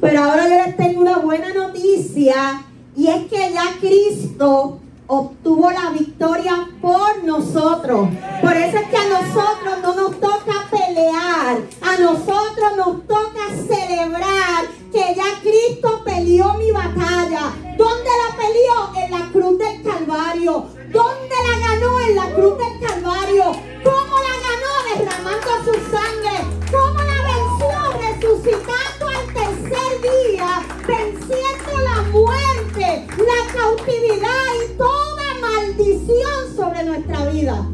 Pero 0.00 0.22
ahora 0.22 0.48
yo 0.48 0.66
les 0.66 0.76
tengo 0.76 1.00
una 1.00 1.18
buena 1.18 1.52
noticia 1.54 2.64
y 2.96 3.06
es 3.06 3.26
que 3.26 3.52
ya 3.52 3.64
Cristo 3.80 4.78
obtuvo 5.06 5.70
la 5.70 5.90
victoria 5.90 6.68
por 6.80 7.24
nosotros. 7.24 8.08
Por 8.40 8.56
eso 8.56 8.78
es 8.78 8.88
que 8.88 8.96
a 8.96 9.08
nosotros 9.08 9.74
no 9.82 9.94
nos 9.94 10.20
toca 10.20 10.68
pelear, 10.70 11.58
a 11.82 12.00
nosotros 12.00 12.76
nos 12.76 13.06
toca 13.06 13.50
celebrar 13.66 14.64
que 14.94 15.12
ya 15.16 15.40
Cristo 15.42 16.02
peleó 16.04 16.54
mi 16.54 16.70
batalla. 16.70 17.52
¿Dónde 17.76 18.10
la 18.22 18.36
peleó? 18.36 19.04
En 19.04 19.10
la 19.10 19.28
cruz 19.32 19.58
del 19.58 19.82
Calvario. 19.82 20.66
¿Dónde 20.92 21.36
la 21.48 21.58
ganó? 21.68 22.00
En 22.00 22.14
la 22.14 22.30
cruz 22.32 22.56
del 22.58 22.88
Calvario. 22.88 23.44
¿Cómo 23.82 24.14
la 24.26 24.34
ganó? 24.46 24.72
Derramando 24.94 25.50
su 25.64 25.74
sangre. 25.90 26.36
¿Cómo 26.70 26.98
la 27.02 27.18
venció? 27.32 27.74
Resucitando 28.06 29.08
al 29.08 29.26
tercer 29.34 29.92
día, 30.00 30.62
venciendo 30.86 31.72
la 31.82 32.02
muerte, 32.12 33.06
la 33.18 33.52
cautividad 33.52 34.46
y 34.64 34.78
toda 34.78 35.34
maldición 35.40 36.56
sobre 36.56 36.84
nuestra 36.84 37.26
vida. 37.30 37.66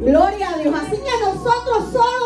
Gloria 0.00 0.50
a 0.54 0.58
Dios. 0.58 0.74
Así 0.74 0.96
que 0.96 1.20
nosotros 1.20 1.92
solo 1.92 2.23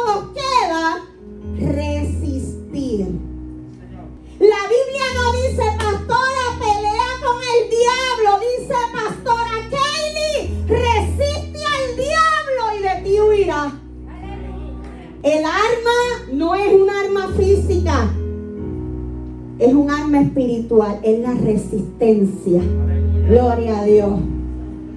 Gloria 23.28 23.80
a 23.80 23.84
Dios. 23.84 24.18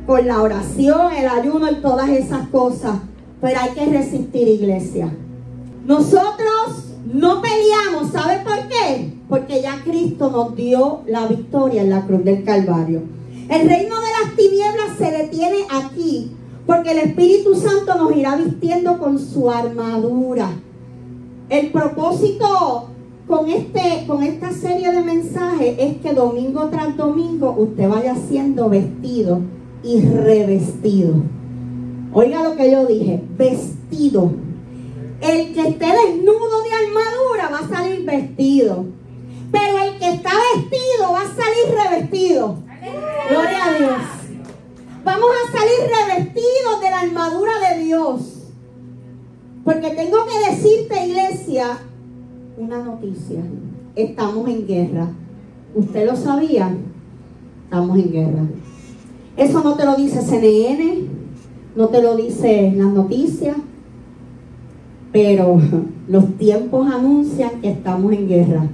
Con 0.08 0.27
la 0.27 0.41
oración, 0.41 1.12
el 1.13 1.27
ayuno 1.27 1.70
y 1.70 1.75
todas 1.75 2.10
esas 2.10 2.48
cosas. 2.48 3.00
Pero 3.41 3.60
hay 3.60 3.72
que 3.72 3.86
resistir, 3.86 4.48
iglesia. 4.48 5.13
Nosotros 5.86 6.96
no 7.13 7.41
peleamos, 7.41 8.13
¿sabe 8.13 8.41
por 8.46 8.68
qué? 8.70 9.13
Porque 9.27 9.62
ya 9.62 9.82
Cristo 9.84 10.32
nos 10.32 10.56
dio 10.56 11.01
la 11.06 11.27
victoria 11.27 11.82
en 11.82 11.89
la 11.89 12.06
cruz 12.06 12.24
del 12.24 12.46
Calvario. 12.46 13.01
El 13.50 13.68
reino 13.68 13.96
de 13.96 14.08
las 14.24 14.36
tinieblas 14.38 14.98
se 14.98 15.12
detiene 15.12 15.65
aquí, 15.70 16.32
porque 16.65 16.91
el 16.91 17.00
Espíritu 17.00 17.56
Santo 17.56 17.96
nos 17.96 18.15
irá 18.15 18.38
vistiendo 18.38 18.98
con 19.00 19.20
su 19.20 19.51
armadura. 19.51 20.50
El 21.50 21.72
propósito 21.72 22.90
con, 23.31 23.50
este, 23.50 24.03
con 24.07 24.23
esta 24.23 24.51
serie 24.51 24.91
de 24.91 25.01
mensajes 25.01 25.75
es 25.79 25.97
que 26.01 26.13
domingo 26.13 26.67
tras 26.69 26.97
domingo 26.97 27.55
usted 27.57 27.88
vaya 27.88 28.13
siendo 28.15 28.67
vestido 28.67 29.39
y 29.83 30.01
revestido. 30.01 31.13
Oiga 32.13 32.43
lo 32.43 32.57
que 32.57 32.69
yo 32.69 32.85
dije, 32.85 33.23
vestido 33.38 34.31
el 35.21 35.53
que 35.53 35.61
esté 35.61 35.85
desnudo 35.85 36.63
de 36.63 36.73
armadura 36.73 37.50
va 37.51 37.59
a 37.59 37.69
salir 37.69 38.05
vestido. 38.05 38.85
Pero 39.51 39.83
el 39.83 40.00
que 40.00 40.09
está 40.09 40.31
vestido 40.55 41.11
va 41.11 41.21
a 41.21 41.35
salir 41.35 41.89
revestido. 41.89 42.57
Gloria 43.29 43.65
a 43.65 43.73
Dios. 43.77 44.01
Vamos 45.05 45.29
a 45.29 45.51
salir 45.57 45.89
revestidos 45.89 46.81
de 46.81 46.89
la 46.89 47.00
armadura 47.00 47.51
de 47.69 47.83
Dios. 47.83 48.21
Porque 49.63 49.91
tengo 49.91 50.25
que 50.25 50.51
decirte, 50.51 51.05
iglesia, 51.05 51.77
una 52.62 52.84
noticia. 52.84 53.41
Estamos 53.96 54.48
en 54.48 54.68
guerra. 54.68 55.08
¿Usted 55.74 56.06
lo 56.06 56.15
sabía? 56.15 56.72
Estamos 57.63 57.98
en 57.98 58.12
guerra. 58.12 58.44
Eso 59.36 59.63
no 59.63 59.75
te 59.75 59.86
lo 59.86 59.96
dice 59.96 60.22
CNN, 60.22 61.08
no 61.75 61.88
te 61.88 62.01
lo 62.01 62.15
dice 62.15 62.72
las 62.75 62.94
noticias, 62.94 63.56
pero 65.12 65.60
los 66.08 66.38
tiempos 66.38 66.91
anuncian 66.91 67.62
que 67.62 67.72
estamos 67.72 68.13
en 68.13 68.27
guerra. 68.27 68.68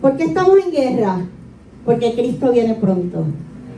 ¿Por 0.00 0.16
qué 0.16 0.24
estamos 0.24 0.56
en 0.64 0.70
guerra? 0.70 1.26
Porque 1.84 2.14
Cristo 2.14 2.52
viene 2.52 2.74
pronto. 2.74 3.24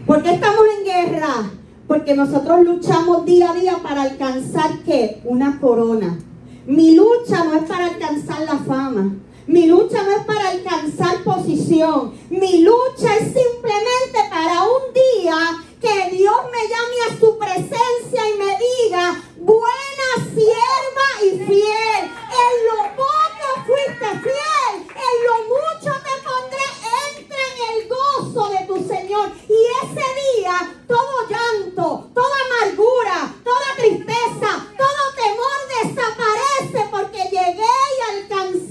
¿Por 0.06 0.23
qué 0.23 0.35
estamos 0.35 0.64
en 0.78 0.85
guerra? 0.85 1.50
Porque 1.87 2.14
nosotros 2.14 2.62
luchamos 2.64 3.25
día 3.25 3.52
a 3.52 3.54
día 3.54 3.76
para 3.82 4.02
alcanzar 4.02 4.80
qué? 4.85 5.23
Una 5.25 5.59
corona. 5.61 6.18
Mi 6.66 6.94
lucha 6.94 7.44
no 7.44 7.54
es 7.54 7.62
para 7.62 7.87
alcanzar 7.87 8.42
la 8.42 8.59
fama. 8.59 9.14
Mi 9.47 9.66
lucha 9.66 10.02
no 10.02 10.12
es 10.12 10.25
para 10.25 10.49
alcanzar 10.50 11.25
posición. 11.25 12.14
Mi 12.28 12.59
lucha 12.59 13.16
es 13.16 13.32
simplemente 13.32 14.18
para 14.30 14.62
un 14.64 14.92
día 14.92 15.37
que 15.80 16.16
Dios 16.16 16.37
me 16.52 16.68
llame 16.68 16.97
a 17.09 17.18
su 17.18 17.38
presencia 17.38 18.28
y 18.28 18.38
me 18.38 18.56
diga, 18.59 19.23
buena 19.38 20.09
sierva 20.35 21.25
y 21.25 21.30
fiel. 21.47 22.04
En 22.04 22.54
lo 22.68 22.97
poco 22.97 23.64
fuiste 23.66 24.09
fiel, 24.23 24.75
en 24.76 25.16
lo 25.26 25.35
mucho 25.49 25.99
te 26.04 26.14
pondré. 26.23 26.68
Entra 27.16 27.42
en 27.50 27.82
el 27.82 27.88
gozo 27.88 28.49
de 28.50 28.66
tu 28.66 28.76
Señor. 28.87 29.32
Y 29.49 29.59
ese 29.82 30.06
día, 30.37 30.75
todo 30.87 31.28
llanto, 31.28 32.11
toda 32.14 32.37
amargura, 32.47 33.35
toda 33.42 33.76
tristeza, 33.76 34.66
todo 34.76 35.02
temor 35.16 35.59
desaparece 35.82 36.88
porque 36.90 37.23
llegué 37.25 37.75
y 37.97 38.18
alcancé. 38.18 38.69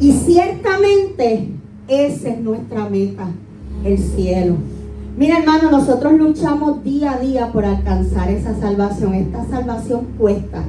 Y 0.00 0.12
ciertamente 0.12 1.48
esa 1.88 2.28
es 2.30 2.40
nuestra 2.40 2.88
meta, 2.88 3.28
el 3.84 3.98
cielo. 3.98 4.54
Mira 5.18 5.38
hermano, 5.38 5.70
nosotros 5.70 6.14
luchamos 6.14 6.82
día 6.82 7.12
a 7.12 7.18
día 7.18 7.52
por 7.52 7.66
alcanzar 7.66 8.30
esa 8.30 8.58
salvación. 8.58 9.14
Esta 9.14 9.44
salvación 9.50 10.06
cuesta, 10.18 10.62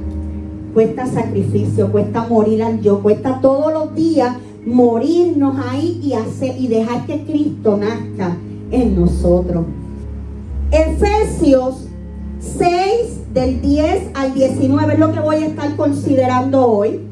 cuesta 0.74 1.06
sacrificio, 1.06 1.90
cuesta 1.90 2.26
morir 2.28 2.62
al 2.62 2.82
yo, 2.82 3.00
cuesta 3.02 3.40
todos 3.40 3.72
los 3.72 3.94
días 3.94 4.36
morirnos 4.66 5.56
ahí 5.66 6.00
y, 6.02 6.12
hacer, 6.12 6.54
y 6.58 6.68
dejar 6.68 7.06
que 7.06 7.24
Cristo 7.24 7.78
nazca 7.78 8.36
en 8.70 9.00
nosotros. 9.00 9.64
Efesios 10.70 11.88
6 12.40 13.32
del 13.32 13.60
10 13.60 14.10
al 14.14 14.34
19 14.34 14.92
es 14.92 14.98
lo 14.98 15.12
que 15.12 15.20
voy 15.20 15.36
a 15.36 15.46
estar 15.46 15.74
considerando 15.76 16.66
hoy. 16.66 17.11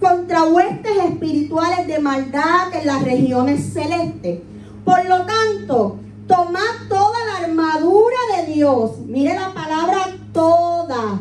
contra 0.00 0.44
huestes 0.44 0.96
espirituales 1.10 1.86
de 1.86 1.98
maldad 1.98 2.74
en 2.74 2.86
las 2.86 3.02
regiones 3.02 3.72
celestes. 3.72 4.40
Por 4.84 5.04
lo 5.04 5.26
tanto, 5.26 5.98
tomad 6.26 6.88
toda 6.88 7.18
la 7.26 7.46
armadura 7.46 8.16
de 8.36 8.52
Dios. 8.54 8.98
Mire 9.06 9.34
la 9.34 9.52
palabra 9.52 10.16
toda, 10.32 11.20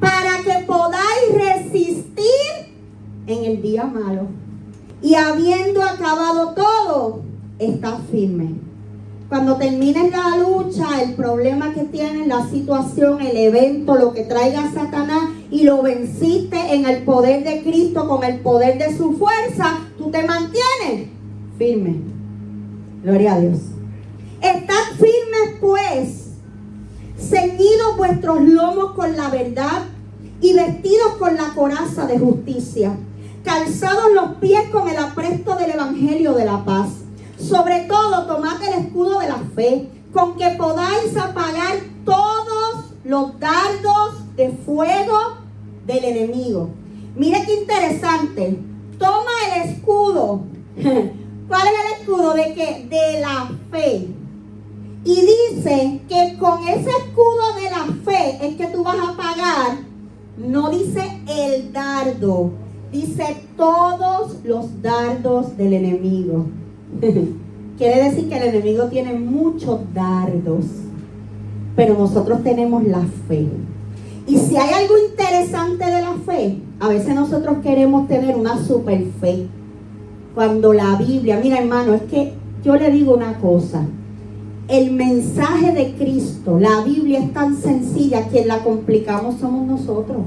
para 0.00 0.38
que 0.42 0.64
podáis 0.64 1.34
resistir 1.34 2.74
en 3.26 3.44
el 3.44 3.60
día 3.60 3.84
malo. 3.84 4.28
Y 5.02 5.14
habiendo 5.14 5.82
acabado 5.82 6.54
todo, 6.54 7.22
estás 7.58 8.00
firme. 8.10 8.67
Cuando 9.28 9.56
termines 9.56 10.10
la 10.10 10.38
lucha, 10.38 11.02
el 11.02 11.14
problema 11.14 11.74
que 11.74 11.84
tienes, 11.84 12.26
la 12.26 12.48
situación, 12.48 13.20
el 13.20 13.36
evento, 13.36 13.94
lo 13.94 14.14
que 14.14 14.22
traiga 14.22 14.72
Satanás 14.72 15.28
y 15.50 15.64
lo 15.64 15.82
venciste 15.82 16.56
en 16.74 16.86
el 16.86 17.02
poder 17.02 17.44
de 17.44 17.62
Cristo, 17.62 18.08
con 18.08 18.24
el 18.24 18.40
poder 18.40 18.78
de 18.78 18.96
su 18.96 19.12
fuerza, 19.18 19.80
tú 19.98 20.10
te 20.10 20.26
mantienes 20.26 21.08
firme. 21.58 21.96
Gloria 23.02 23.34
a 23.34 23.40
Dios. 23.40 23.58
Estad 24.40 24.96
firmes 24.96 25.58
pues 25.60 26.28
ceñidos 27.18 27.96
vuestros 27.98 28.40
lomos 28.42 28.92
con 28.92 29.14
la 29.16 29.28
verdad 29.28 29.82
y 30.40 30.54
vestidos 30.54 31.16
con 31.18 31.36
la 31.36 31.52
coraza 31.54 32.06
de 32.06 32.18
justicia, 32.18 32.96
calzados 33.44 34.12
los 34.14 34.36
pies 34.36 34.70
con 34.70 34.88
el 34.88 34.96
apresto 34.96 35.56
del 35.56 35.72
Evangelio 35.72 36.32
de 36.32 36.44
la 36.44 36.64
paz. 36.64 36.88
Sobre 37.38 37.80
todo, 37.80 38.26
tomad 38.26 38.62
el 38.62 38.84
escudo 38.84 39.20
de 39.20 39.28
la 39.28 39.38
fe, 39.54 39.88
con 40.12 40.36
que 40.36 40.50
podáis 40.50 41.16
apagar 41.16 41.78
todos 42.04 42.86
los 43.04 43.38
dardos 43.38 44.36
de 44.36 44.50
fuego 44.50 45.18
del 45.86 46.04
enemigo. 46.04 46.70
Mire 47.14 47.44
qué 47.46 47.60
interesante. 47.60 48.58
Toma 48.98 49.30
el 49.54 49.70
escudo. 49.70 50.42
¿Cuál 51.48 51.68
es 51.68 51.74
el 51.84 52.00
escudo? 52.00 52.34
De 52.34 52.54
que 52.54 52.86
de 52.88 53.20
la 53.20 53.50
fe. 53.70 54.08
Y 55.04 55.20
dice 55.20 56.00
que 56.08 56.36
con 56.38 56.66
ese 56.66 56.90
escudo 56.90 57.54
de 57.54 57.70
la 57.70 57.86
fe 58.04 58.38
es 58.46 58.56
que 58.56 58.66
tú 58.66 58.82
vas 58.82 58.98
a 58.98 59.16
pagar. 59.16 59.78
No 60.36 60.70
dice 60.70 61.22
el 61.26 61.72
dardo, 61.72 62.50
dice 62.92 63.44
todos 63.56 64.36
los 64.44 64.82
dardos 64.82 65.56
del 65.56 65.72
enemigo. 65.72 66.46
Quiere 67.78 68.10
decir 68.10 68.28
que 68.28 68.36
el 68.36 68.54
enemigo 68.54 68.84
tiene 68.86 69.12
muchos 69.12 69.80
dardos, 69.94 70.64
pero 71.76 71.94
nosotros 71.94 72.42
tenemos 72.42 72.84
la 72.84 73.04
fe. 73.28 73.46
Y 74.26 74.36
si 74.36 74.56
hay 74.56 74.74
algo 74.74 74.94
interesante 74.98 75.84
de 75.84 76.00
la 76.02 76.14
fe, 76.26 76.58
a 76.80 76.88
veces 76.88 77.14
nosotros 77.14 77.58
queremos 77.62 78.08
tener 78.08 78.36
una 78.36 78.62
super 78.62 79.02
fe. 79.20 79.46
Cuando 80.34 80.72
la 80.72 80.96
Biblia, 80.96 81.40
mira 81.42 81.58
hermano, 81.58 81.94
es 81.94 82.02
que 82.02 82.34
yo 82.64 82.76
le 82.76 82.90
digo 82.90 83.14
una 83.14 83.38
cosa. 83.38 83.86
El 84.66 84.92
mensaje 84.92 85.72
de 85.72 85.94
Cristo, 85.94 86.58
la 86.58 86.82
Biblia 86.82 87.20
es 87.20 87.32
tan 87.32 87.56
sencilla, 87.56 88.28
quien 88.28 88.48
la 88.48 88.62
complicamos 88.62 89.40
somos 89.40 89.66
nosotros. 89.66 90.18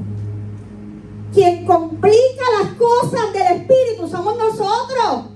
Quien 1.33 1.65
complica 1.65 2.43
las 2.61 2.73
cosas 2.73 3.33
del 3.33 3.59
Espíritu 3.59 4.07
somos 4.07 4.35
nosotros. 4.37 5.30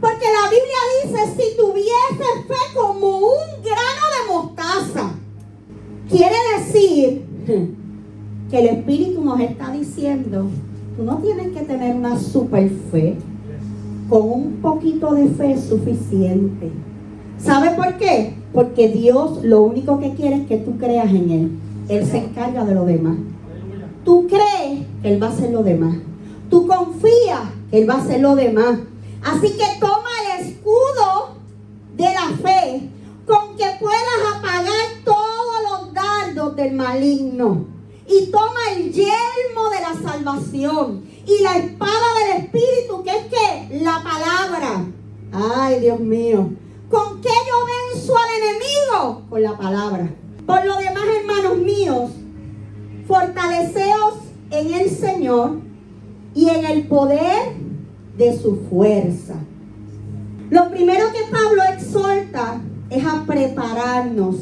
Porque 0.00 0.26
la 0.26 0.48
Biblia 0.48 0.80
dice, 1.02 1.42
si 1.42 1.56
tuviese 1.56 2.46
fe 2.46 2.74
como 2.74 3.18
un 3.18 3.62
grano 3.62 4.04
de 4.14 4.32
mostaza, 4.32 5.10
quiere 6.08 6.36
decir 6.56 7.24
que 8.50 8.58
el 8.58 8.66
Espíritu 8.78 9.24
nos 9.24 9.40
está 9.40 9.72
diciendo, 9.72 10.46
tú 10.96 11.02
no 11.02 11.18
tienes 11.18 11.48
que 11.48 11.62
tener 11.62 11.96
una 11.96 12.18
super 12.18 12.70
fe, 12.90 13.16
con 14.08 14.30
un 14.30 14.52
poquito 14.62 15.14
de 15.14 15.28
fe 15.28 15.52
es 15.52 15.64
suficiente. 15.64 16.70
¿Sabe 17.38 17.70
por 17.76 17.98
qué? 17.98 18.34
Porque 18.52 18.88
Dios 18.88 19.44
lo 19.44 19.62
único 19.62 19.98
que 20.00 20.14
quiere 20.14 20.36
es 20.36 20.46
que 20.46 20.56
tú 20.56 20.78
creas 20.78 21.10
en 21.10 21.30
Él. 21.30 21.50
Él 21.88 22.06
se 22.06 22.18
encarga 22.18 22.64
de 22.64 22.74
lo 22.74 22.84
demás. 22.84 23.16
Tú 24.04 24.26
crees 24.26 24.86
que 25.02 25.12
Él 25.12 25.22
va 25.22 25.26
a 25.28 25.30
hacer 25.30 25.50
lo 25.50 25.62
demás. 25.62 25.96
Tú 26.48 26.66
confías 26.66 27.40
que 27.70 27.82
Él 27.82 27.88
va 27.88 27.94
a 27.94 27.98
hacer 27.98 28.20
lo 28.20 28.34
demás. 28.34 28.78
Así 29.28 29.50
que 29.58 29.78
toma 29.78 30.08
el 30.24 30.46
escudo 30.46 31.36
de 31.96 32.04
la 32.04 32.28
fe 32.42 32.88
con 33.26 33.56
que 33.58 33.66
puedas 33.78 34.36
apagar 34.36 35.04
todos 35.04 35.62
los 35.68 35.92
dardos 35.92 36.56
del 36.56 36.72
maligno. 36.72 37.66
Y 38.06 38.30
toma 38.30 38.58
el 38.74 38.90
yelmo 38.90 39.68
de 39.70 39.80
la 39.82 40.10
salvación 40.10 41.04
y 41.26 41.42
la 41.42 41.58
espada 41.58 42.06
del 42.20 42.44
Espíritu, 42.44 43.02
que 43.04 43.10
es 43.10 43.26
que 43.26 43.80
la 43.82 44.02
palabra. 44.02 44.86
Ay, 45.30 45.80
Dios 45.80 46.00
mío. 46.00 46.48
¿Con 46.88 47.20
qué 47.20 47.28
yo 47.28 47.94
venzo 47.94 48.14
al 48.16 48.30
enemigo? 48.40 49.24
Con 49.28 49.42
la 49.42 49.58
palabra. 49.58 50.08
Por 50.46 50.64
lo 50.64 50.76
demás, 50.78 51.04
hermanos 51.20 51.58
míos, 51.58 52.10
fortaleceos 53.06 54.14
en 54.50 54.72
el 54.72 54.88
Señor 54.88 55.58
y 56.34 56.48
en 56.48 56.64
el 56.64 56.88
poder 56.88 57.67
de 58.18 58.36
su 58.36 58.56
fuerza. 58.68 59.36
Lo 60.50 60.70
primero 60.70 61.06
que 61.12 61.30
Pablo 61.30 61.62
exhorta 61.72 62.60
es 62.90 63.04
a 63.04 63.24
prepararnos, 63.24 64.36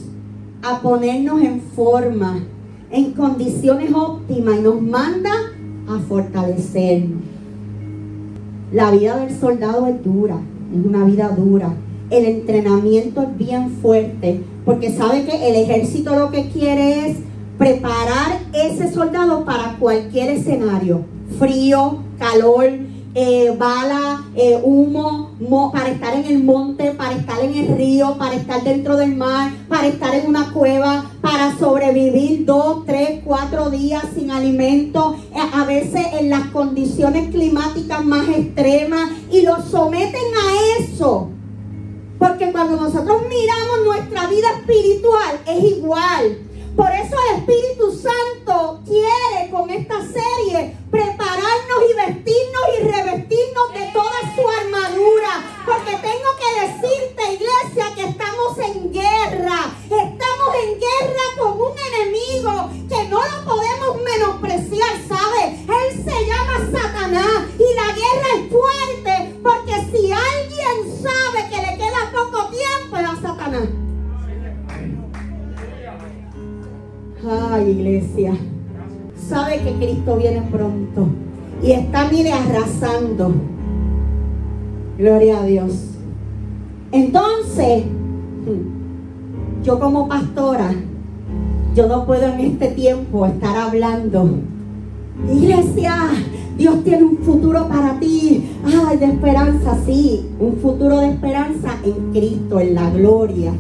a 0.62 0.80
ponernos 0.80 1.43
en 1.43 1.60
forma, 1.60 2.43
en 2.91 3.12
condiciones 3.12 3.93
óptimas 3.93 4.58
y 4.58 4.62
nos 4.62 4.80
manda 4.80 5.32
a 5.89 5.99
fortalecernos. 6.08 7.23
La 8.73 8.91
vida 8.91 9.19
del 9.19 9.39
soldado 9.39 9.86
es 9.86 10.02
dura, 10.02 10.39
es 10.73 10.84
una 10.84 11.04
vida 11.04 11.28
dura. 11.28 11.75
El 12.08 12.25
entrenamiento 12.25 13.23
es 13.23 13.36
bien 13.36 13.71
fuerte, 13.82 14.41
porque 14.65 14.93
sabe 14.93 15.25
que 15.25 15.49
el 15.49 15.56
ejército 15.56 16.17
lo 16.17 16.30
que 16.30 16.49
quiere 16.50 17.10
es 17.10 17.19
preparar 17.58 18.39
ese 18.52 18.93
soldado 18.93 19.45
para 19.45 19.76
cualquier 19.78 20.30
escenario, 20.30 21.02
frío, 21.39 21.99
calor, 22.19 22.71
eh, 23.18 23.50
bala, 23.58 24.26
eh, 24.36 24.60
humo, 24.62 25.30
para 25.72 25.88
estar 25.88 26.14
en 26.14 26.26
el 26.26 26.44
monte, 26.44 26.90
para 26.90 27.14
estar 27.14 27.40
en 27.40 27.54
el 27.54 27.74
río, 27.74 28.18
para 28.18 28.34
estar 28.34 28.62
dentro 28.62 28.98
del 28.98 29.16
mar, 29.16 29.50
para 29.70 29.86
estar 29.86 30.14
en 30.14 30.26
una 30.26 30.52
cueva, 30.52 31.10
para 31.22 31.56
sobrevivir 31.56 32.44
dos, 32.44 32.84
tres, 32.84 33.22
cuatro 33.24 33.70
días 33.70 34.04
sin 34.14 34.30
alimento, 34.30 35.16
eh, 35.34 35.38
a 35.54 35.64
veces 35.64 36.06
en 36.20 36.28
las 36.28 36.48
condiciones 36.48 37.30
climáticas 37.30 38.04
más 38.04 38.28
extremas, 38.28 39.10
y 39.32 39.40
los 39.40 39.64
someten 39.64 40.20
a 40.20 40.82
eso. 40.82 41.30
Porque 42.18 42.52
cuando 42.52 42.76
nosotros 42.76 43.22
miramos 43.30 43.86
nuestra 43.86 44.26
vida 44.26 44.48
espiritual 44.58 45.40
es 45.46 45.64
igual. 45.64 46.46
Por 46.76 46.93
eso 46.93 47.17
el 47.30 47.39
Espíritu 47.39 47.91
Santo 47.91 48.82
quiere 48.84 49.50
con 49.50 49.71
esta 49.71 49.97
serie 50.02 50.76
prepararnos 50.91 51.80
y 51.89 51.95
vestirnos 51.95 52.65
y 52.76 52.82
revestirnos 52.82 53.73
de 53.73 53.91
toda 53.95 54.21
su 54.34 54.47
armadura. 54.47 55.62
Porque 55.65 55.93
tengo 55.93 56.30
que 56.36 56.60
decirte, 56.67 57.32
iglesia, 57.32 57.95
que 57.95 58.10
estamos 58.10 58.58
en 58.58 58.93
guerra. 58.93 59.73
Estamos 59.84 60.54
en 60.62 60.78
guerra 60.78 61.25
con 61.39 61.58
un 61.58 61.78
enemigo 61.78 62.71
que 62.91 63.08
no 63.08 63.25
lo 63.25 63.45
podemos 63.47 64.02
menospreciar, 64.02 64.93
¿sabe? 65.08 65.56
Él 65.67 66.04
se 66.04 66.26
llama 66.26 66.78
Satanás 66.78 67.49
y 67.58 67.75
la 67.75 67.86
guerra 67.95 68.28
es 68.36 68.52
fuerte 68.52 69.41
porque 69.43 69.73
si 69.93 70.12
alguien 70.12 71.02
sabe 71.02 71.49
que 71.49 71.56
le 71.56 71.78
queda 71.78 72.12
poco 72.12 72.50
tiempo 72.50 72.97
es 72.99 73.06
a 73.06 73.23
Satanás. 73.23 73.85
Ay, 77.28 77.71
iglesia. 77.71 78.34
Sabe 79.28 79.58
que 79.58 79.73
Cristo 79.84 80.17
viene 80.17 80.43
pronto. 80.43 81.08
Y 81.60 81.73
está, 81.73 82.08
mire, 82.08 82.32
arrasando. 82.32 83.34
Gloria 84.97 85.41
a 85.41 85.47
Dios. 85.47 85.73
Entonces, 86.93 87.82
yo 89.65 89.80
como 89.80 90.06
pastora, 90.06 90.73
yo 91.75 91.89
no 91.89 92.06
puedo 92.06 92.32
en 92.32 92.41
este 92.41 92.69
tiempo 92.69 93.26
estar 93.26 93.56
hablando. 93.56 94.30
Iglesia, 95.28 95.97
Dios 96.56 96.84
tiene 96.84 97.04
un 97.04 97.19
futuro 97.19 97.67
para 97.67 97.99
ti. 97.99 98.49
Ay, 98.65 98.99
de 98.99 99.06
esperanza, 99.06 99.76
sí. 99.84 100.26
Un 100.39 100.58
futuro 100.58 101.00
de 101.00 101.08
esperanza 101.08 101.71
en 101.84 102.12
Cristo, 102.12 102.60
en 102.60 102.75
la 102.76 102.89
gloria. 102.91 103.52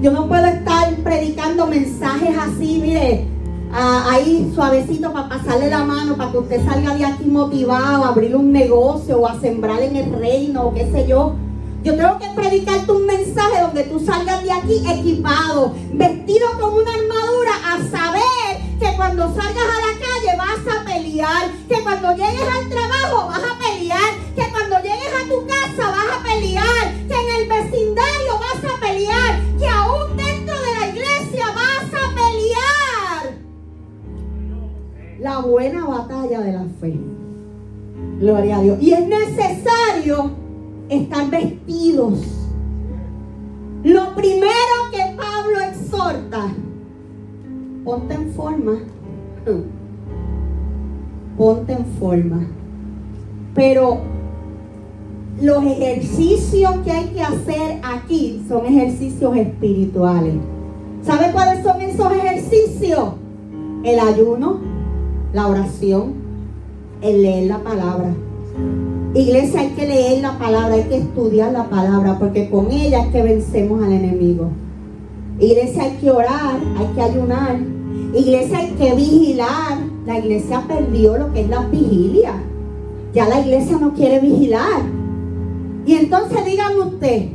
Yo 0.00 0.10
no 0.10 0.26
puedo 0.26 0.46
estar 0.46 0.96
predicando 1.04 1.41
así, 2.62 2.78
mire, 2.78 3.26
ahí 3.72 4.52
suavecito 4.54 5.12
para 5.12 5.28
pasarle 5.28 5.68
la 5.68 5.84
mano, 5.84 6.16
para 6.16 6.30
que 6.30 6.38
usted 6.38 6.64
salga 6.64 6.94
de 6.94 7.04
aquí 7.04 7.24
motivado 7.24 8.04
a 8.04 8.08
abrir 8.08 8.36
un 8.36 8.52
negocio 8.52 9.18
o 9.18 9.26
a 9.26 9.40
sembrar 9.40 9.82
en 9.82 9.96
el 9.96 10.12
reino 10.12 10.66
o 10.66 10.74
qué 10.74 10.90
sé 10.92 11.06
yo. 11.08 11.34
Yo 11.82 11.96
tengo 11.96 12.18
que 12.20 12.28
predicarte 12.36 12.92
un 12.92 13.06
mensaje 13.06 13.60
donde 13.60 13.82
tú 13.84 13.98
salgas 13.98 14.44
de 14.44 14.52
aquí 14.52 14.84
equipado, 14.88 15.74
vestido 15.92 16.46
con 16.60 16.74
una 16.74 16.94
armadura, 16.94 17.50
a 17.66 17.78
saber 17.90 18.78
que 18.78 18.96
cuando 18.96 19.24
salgas 19.34 19.64
a 19.64 19.80
la 19.80 19.92
calle 19.98 20.38
vas 20.38 20.76
a 20.76 20.84
pelear, 20.84 21.50
que 21.68 21.82
cuando 21.82 22.10
llegues 22.12 22.42
al 22.42 22.68
trabajo 22.68 23.26
vas 23.26 23.42
a 23.42 23.58
pelear, 23.58 24.12
que 24.36 24.48
cuando 24.52 24.76
llegues 24.76 25.12
a 25.20 25.28
tu 25.28 25.44
casa 25.46 25.90
vas 25.90 26.20
a 26.20 26.22
pelear, 26.22 26.94
que 27.08 27.14
en 27.14 27.42
el 27.42 27.48
vecindario 27.48 28.38
vas 28.38 28.72
a 28.72 28.80
pelear, 28.80 29.40
que 29.58 29.66
aún 29.66 30.11
La 35.22 35.38
buena 35.38 35.86
batalla 35.86 36.40
de 36.40 36.52
la 36.52 36.64
fe. 36.80 36.98
Gloria 38.18 38.56
a 38.56 38.62
Dios. 38.62 38.82
Y 38.82 38.92
es 38.92 39.06
necesario 39.06 40.32
estar 40.88 41.30
vestidos. 41.30 42.18
Lo 43.84 44.16
primero 44.16 44.50
que 44.90 45.16
Pablo 45.16 45.60
exhorta, 45.60 46.48
ponte 47.84 48.14
en 48.14 48.32
forma. 48.32 48.78
Ponte 51.38 51.72
en 51.72 51.86
forma. 51.98 52.46
Pero 53.54 54.00
los 55.40 55.64
ejercicios 55.64 56.70
que 56.84 56.90
hay 56.90 57.06
que 57.06 57.22
hacer 57.22 57.80
aquí 57.82 58.44
son 58.48 58.66
ejercicios 58.66 59.36
espirituales. 59.36 60.34
¿Sabe 61.02 61.32
cuáles 61.32 61.64
son 61.64 61.80
esos 61.80 62.12
ejercicios? 62.12 63.14
El 63.82 63.98
ayuno, 63.98 64.71
la 65.32 65.46
oración, 65.46 66.14
el 67.00 67.22
leer 67.22 67.48
la 67.48 67.58
palabra. 67.58 68.14
Iglesia, 69.14 69.60
hay 69.60 69.70
que 69.70 69.86
leer 69.86 70.22
la 70.22 70.38
palabra, 70.38 70.74
hay 70.74 70.84
que 70.84 70.98
estudiar 70.98 71.52
la 71.52 71.68
palabra, 71.68 72.18
porque 72.18 72.48
con 72.48 72.70
ella 72.70 73.04
es 73.04 73.12
que 73.12 73.22
vencemos 73.22 73.82
al 73.82 73.92
enemigo. 73.92 74.48
Iglesia, 75.38 75.84
hay 75.84 75.96
que 75.98 76.10
orar, 76.10 76.60
hay 76.78 76.86
que 76.94 77.02
ayunar. 77.02 77.56
Iglesia, 78.14 78.58
hay 78.58 78.70
que 78.72 78.94
vigilar. 78.94 79.78
La 80.06 80.18
iglesia 80.18 80.64
perdió 80.66 81.16
lo 81.16 81.32
que 81.32 81.42
es 81.42 81.48
la 81.48 81.66
vigilia. 81.66 82.34
Ya 83.14 83.28
la 83.28 83.40
iglesia 83.40 83.78
no 83.78 83.92
quiere 83.92 84.20
vigilar. 84.20 84.82
Y 85.84 85.94
entonces 85.94 86.44
díganme 86.44 86.80
usted, 86.80 87.28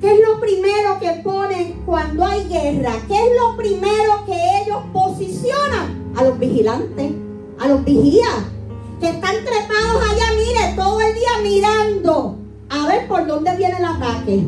¿qué 0.00 0.12
es 0.12 0.20
lo 0.26 0.40
primero 0.40 0.98
que 1.00 1.20
ponen 1.22 1.74
cuando 1.84 2.24
hay 2.24 2.44
guerra? 2.48 2.92
¿Qué 3.06 3.14
es 3.14 3.30
lo 3.38 3.56
primero 3.56 4.24
que 4.26 4.34
ellos 4.62 4.78
posicionan? 4.92 6.00
A 6.16 6.24
los 6.24 6.38
vigilantes, 6.38 7.12
a 7.60 7.68
los 7.68 7.84
vigías 7.84 8.36
que 9.00 9.08
están 9.10 9.36
trepados 9.44 10.02
allá, 10.10 10.32
mire, 10.34 10.74
todo 10.76 11.00
el 11.00 11.14
día 11.14 11.30
mirando 11.42 12.36
a 12.70 12.86
ver 12.86 13.06
por 13.06 13.26
dónde 13.26 13.54
viene 13.56 13.76
el 13.76 13.84
ataque. 13.84 14.44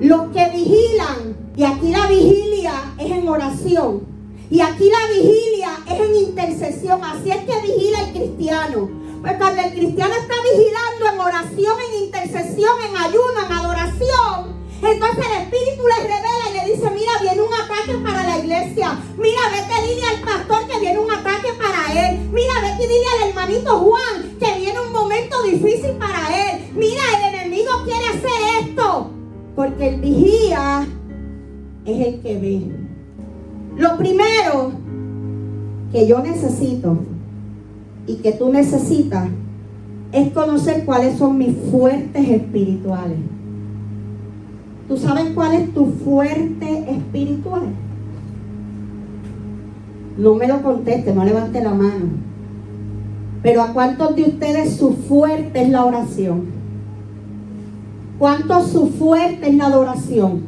Los 0.00 0.28
que 0.32 0.50
vigilan, 0.50 1.36
y 1.56 1.64
aquí 1.64 1.90
la 1.90 2.06
vigilia 2.08 2.72
es 2.98 3.10
en 3.10 3.28
oración, 3.28 4.02
y 4.50 4.60
aquí 4.60 4.90
la 4.90 5.12
vigilia 5.12 5.78
es 5.86 6.00
en 6.00 6.16
intercesión, 6.16 7.02
así 7.04 7.30
es 7.30 7.44
que 7.44 7.60
vigila 7.62 8.00
el 8.08 8.12
cristiano. 8.12 8.90
Pues 9.20 9.34
cuando 9.34 9.62
el 9.62 9.72
cristiano 9.72 10.14
está 10.14 10.34
vigilando 10.42 11.12
en 11.12 11.20
oración, 11.20 11.74
en 11.88 12.04
intercesión, 12.04 12.72
en 12.88 12.96
ayuno, 12.96 13.46
en 13.46 13.52
adoración, 13.52 14.61
entonces 14.82 15.24
el 15.24 15.42
Espíritu 15.42 15.82
le 15.86 16.02
revela 16.02 16.44
y 16.50 16.58
le 16.58 16.74
dice, 16.74 16.90
mira, 16.90 17.12
viene 17.20 17.40
un 17.40 17.54
ataque 17.54 17.94
para 18.02 18.24
la 18.24 18.38
iglesia. 18.38 18.98
Mira, 19.16 19.40
vete, 19.52 19.86
dile 19.86 20.02
al 20.06 20.20
pastor 20.22 20.66
que 20.66 20.80
viene 20.80 20.98
un 20.98 21.10
ataque 21.10 21.48
para 21.56 22.10
él. 22.10 22.18
Mira, 22.32 22.54
vete 22.62 22.84
y 22.84 22.88
dile 22.88 23.06
al 23.14 23.28
hermanito 23.28 23.78
Juan 23.78 24.38
que 24.40 24.58
viene 24.58 24.80
un 24.80 24.92
momento 24.92 25.40
difícil 25.44 25.92
para 25.92 26.50
él. 26.50 26.68
Mira, 26.74 27.02
el 27.16 27.34
enemigo 27.34 27.70
quiere 27.84 28.06
hacer 28.08 28.66
esto. 28.66 29.10
Porque 29.54 29.88
el 29.88 30.00
vigía 30.00 30.86
es 31.84 32.06
el 32.06 32.20
que 32.20 32.38
ve. 32.38 32.62
Lo 33.76 33.96
primero 33.96 34.72
que 35.92 36.08
yo 36.08 36.18
necesito 36.20 36.96
y 38.08 38.16
que 38.16 38.32
tú 38.32 38.52
necesitas 38.52 39.28
es 40.10 40.32
conocer 40.32 40.84
cuáles 40.84 41.18
son 41.18 41.38
mis 41.38 41.56
fuertes 41.70 42.28
espirituales. 42.28 43.18
¿Tú 44.92 44.98
sabes 44.98 45.30
cuál 45.34 45.54
es 45.54 45.72
tu 45.72 45.86
fuerte 45.86 46.90
espiritual? 46.90 47.62
No 50.18 50.34
me 50.34 50.46
lo 50.46 50.60
conteste, 50.60 51.14
no 51.14 51.24
levante 51.24 51.62
la 51.62 51.72
mano. 51.72 52.10
Pero 53.42 53.62
¿a 53.62 53.68
cuántos 53.68 54.14
de 54.14 54.24
ustedes 54.24 54.76
su 54.76 54.92
fuerte 54.92 55.62
es 55.62 55.70
la 55.70 55.86
oración? 55.86 56.44
¿Cuántos 58.18 58.66
su 58.66 58.88
fuerte 58.88 59.48
es 59.48 59.54
la 59.54 59.68
adoración? 59.68 60.42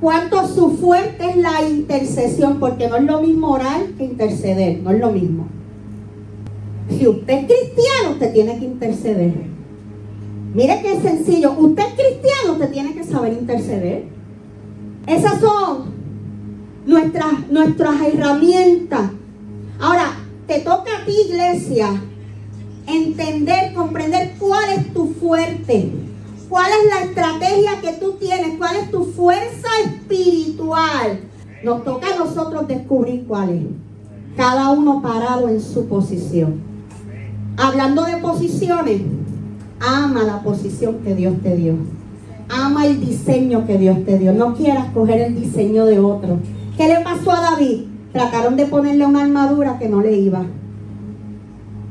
¿Cuánto 0.00 0.46
su 0.46 0.76
fuerte 0.76 1.30
es 1.30 1.36
la 1.38 1.68
intercesión? 1.68 2.60
Porque 2.60 2.88
no 2.88 2.94
es 2.94 3.02
lo 3.02 3.22
mismo 3.22 3.50
orar 3.50 3.86
que 3.98 4.04
interceder, 4.04 4.82
no 4.84 4.92
es 4.92 5.00
lo 5.00 5.10
mismo. 5.10 5.46
Si 6.90 7.08
usted 7.08 7.40
es 7.40 7.46
cristiano, 7.46 8.12
usted 8.12 8.32
tiene 8.32 8.56
que 8.56 8.66
interceder. 8.66 9.53
Mire 10.54 10.80
qué 10.82 11.00
sencillo. 11.00 11.52
Usted 11.58 11.82
cristiano, 11.96 12.52
usted 12.52 12.70
tiene 12.70 12.94
que 12.94 13.02
saber 13.02 13.32
interceder. 13.32 14.04
Esas 15.06 15.40
son 15.40 15.92
nuestras, 16.86 17.50
nuestras 17.50 18.00
herramientas. 18.02 19.10
Ahora, 19.80 20.14
te 20.46 20.60
toca 20.60 21.02
a 21.02 21.04
ti, 21.04 21.12
iglesia, 21.28 21.88
entender, 22.86 23.74
comprender 23.74 24.34
cuál 24.38 24.70
es 24.76 24.94
tu 24.94 25.08
fuerte, 25.14 25.90
cuál 26.48 26.70
es 26.70 26.94
la 26.94 27.00
estrategia 27.00 27.80
que 27.80 27.94
tú 27.94 28.12
tienes, 28.12 28.56
cuál 28.56 28.76
es 28.76 28.90
tu 28.92 29.04
fuerza 29.06 29.68
espiritual. 29.84 31.18
Nos 31.64 31.82
toca 31.82 32.14
a 32.14 32.18
nosotros 32.18 32.68
descubrir 32.68 33.24
cuál 33.26 33.50
es. 33.50 33.64
Cada 34.36 34.70
uno 34.70 35.02
parado 35.02 35.48
en 35.48 35.60
su 35.60 35.88
posición. 35.88 36.60
Hablando 37.56 38.04
de 38.04 38.18
posiciones, 38.18 39.00
Ama 39.86 40.22
la 40.24 40.42
posición 40.42 41.00
que 41.04 41.14
Dios 41.14 41.34
te 41.42 41.56
dio. 41.56 41.74
Ama 42.48 42.86
el 42.86 43.00
diseño 43.00 43.66
que 43.66 43.76
Dios 43.76 44.04
te 44.06 44.18
dio. 44.18 44.32
No 44.32 44.54
quieras 44.54 44.86
coger 44.94 45.20
el 45.20 45.34
diseño 45.34 45.84
de 45.84 45.98
otro. 45.98 46.38
¿Qué 46.76 46.88
le 46.88 47.00
pasó 47.00 47.32
a 47.32 47.40
David? 47.40 47.84
Trataron 48.12 48.56
de 48.56 48.66
ponerle 48.66 49.04
una 49.04 49.22
armadura 49.22 49.78
que 49.78 49.88
no 49.88 50.00
le 50.00 50.16
iba. 50.16 50.44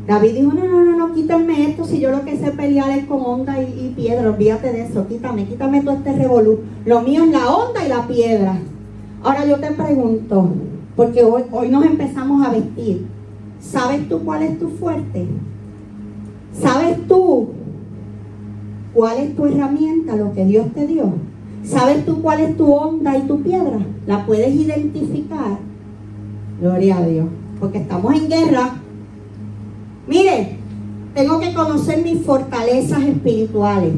David 0.08 0.34
dijo, 0.34 0.54
no, 0.54 0.66
no, 0.66 0.84
no, 0.84 0.98
no, 0.98 1.14
quítame 1.14 1.70
esto, 1.70 1.86
si 1.86 2.00
yo 2.00 2.12
lo 2.12 2.26
que 2.26 2.38
sé 2.38 2.52
pelear 2.52 2.90
es 2.90 3.06
con 3.06 3.22
onda 3.24 3.62
y, 3.62 3.94
piedra, 3.96 4.30
olvídate 4.30 4.74
de 4.74 4.84
eso, 4.84 5.08
quítame, 5.08 5.46
quítame 5.46 5.82
todo 5.82 5.96
este 5.96 6.14
revolú. 6.14 6.60
Lo 6.86 7.02
mío 7.02 7.24
es 7.24 7.32
la 7.32 7.50
onda 7.50 7.86
y 7.86 7.90
la 7.90 8.06
piedra. 8.08 8.60
Ahora 9.24 9.46
yo 9.46 9.60
te 9.60 9.72
pregunto, 9.72 10.50
porque 10.98 11.24
hoy, 11.24 11.44
hoy 11.52 11.70
nos 11.70 11.86
empezamos 11.86 12.46
a 12.46 12.52
vestir, 12.52 13.06
¿sabes 13.62 14.10
tú 14.10 14.20
cuál 14.26 14.44
es 14.44 14.60
tu 14.60 14.68
fuerte? 14.70 15.26
¿Sabes 16.52 17.08
tú 17.08 17.50
cuál 18.94 19.18
es 19.18 19.36
tu 19.36 19.46
herramienta, 19.46 20.16
lo 20.16 20.34
que 20.34 20.46
Dios 20.46 20.68
te 20.74 20.88
dio. 20.88 21.14
¿Sabes 21.64 22.06
tú 22.06 22.22
cuál 22.22 22.42
es 22.42 22.58
tu 22.58 22.72
onda 22.72 23.18
y 23.18 23.22
tu 23.22 23.42
piedra? 23.42 23.80
¿La 24.06 24.26
puedes 24.26 24.54
identificar? 24.54 25.58
Gloria 26.60 26.98
a 26.98 27.06
Dios. 27.06 27.26
Porque 27.60 27.80
estamos 27.80 28.14
en 28.16 28.30
guerra. 28.30 28.76
Mire, 30.08 30.58
tengo 31.14 31.40
que 31.40 31.54
conocer 31.54 32.04
mis 32.04 32.26
fortalezas 32.26 33.04
espirituales. 33.04 33.94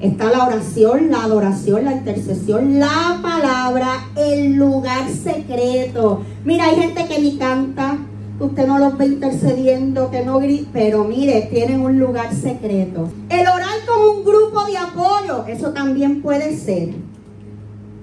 Está 0.00 0.30
la 0.30 0.46
oración, 0.46 1.10
la 1.10 1.24
adoración, 1.24 1.84
la 1.84 1.92
intercesión, 1.92 2.78
la 2.78 3.18
palabra, 3.20 4.08
el 4.16 4.54
lugar 4.54 5.08
secreto. 5.08 6.22
Mira, 6.44 6.66
hay 6.66 6.76
gente 6.76 7.06
que 7.06 7.20
ni 7.20 7.36
canta, 7.36 7.98
usted 8.40 8.66
no 8.66 8.78
los 8.78 8.96
ve 8.96 9.06
intercediendo, 9.06 10.10
que 10.10 10.24
no 10.24 10.38
grita, 10.38 10.70
pero 10.72 11.04
mire, 11.04 11.48
tienen 11.50 11.80
un 11.80 11.98
lugar 11.98 12.34
secreto. 12.34 13.08
El 13.28 13.40
orar 13.40 13.78
con 13.86 14.16
un 14.16 14.24
grupo 14.24 14.64
de 14.66 14.76
apoyo, 14.76 15.46
eso 15.46 15.70
también 15.70 16.22
puede 16.22 16.56
ser. 16.56 16.90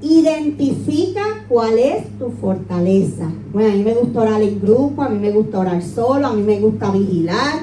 Identifica 0.01 1.21
cuál 1.47 1.79
es 1.79 2.05
tu 2.19 2.29
fortaleza. 2.31 3.31
Bueno, 3.53 3.71
a 3.71 3.75
mí 3.75 3.83
me 3.83 3.93
gusta 3.93 4.21
orar 4.21 4.41
en 4.41 4.61
grupo, 4.61 5.01
a 5.01 5.09
mí 5.09 5.17
me 5.17 5.31
gusta 5.31 5.59
orar 5.59 5.81
solo, 5.81 6.27
a 6.27 6.33
mí 6.33 6.43
me 6.43 6.59
gusta 6.59 6.91
vigilar. 6.91 7.61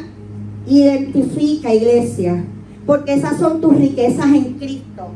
Identifica, 0.67 1.75
iglesia, 1.75 2.45
porque 2.87 3.15
esas 3.15 3.39
son 3.39 3.61
tus 3.61 3.77
riquezas 3.77 4.27
en 4.27 4.55
Cristo. 4.55 5.09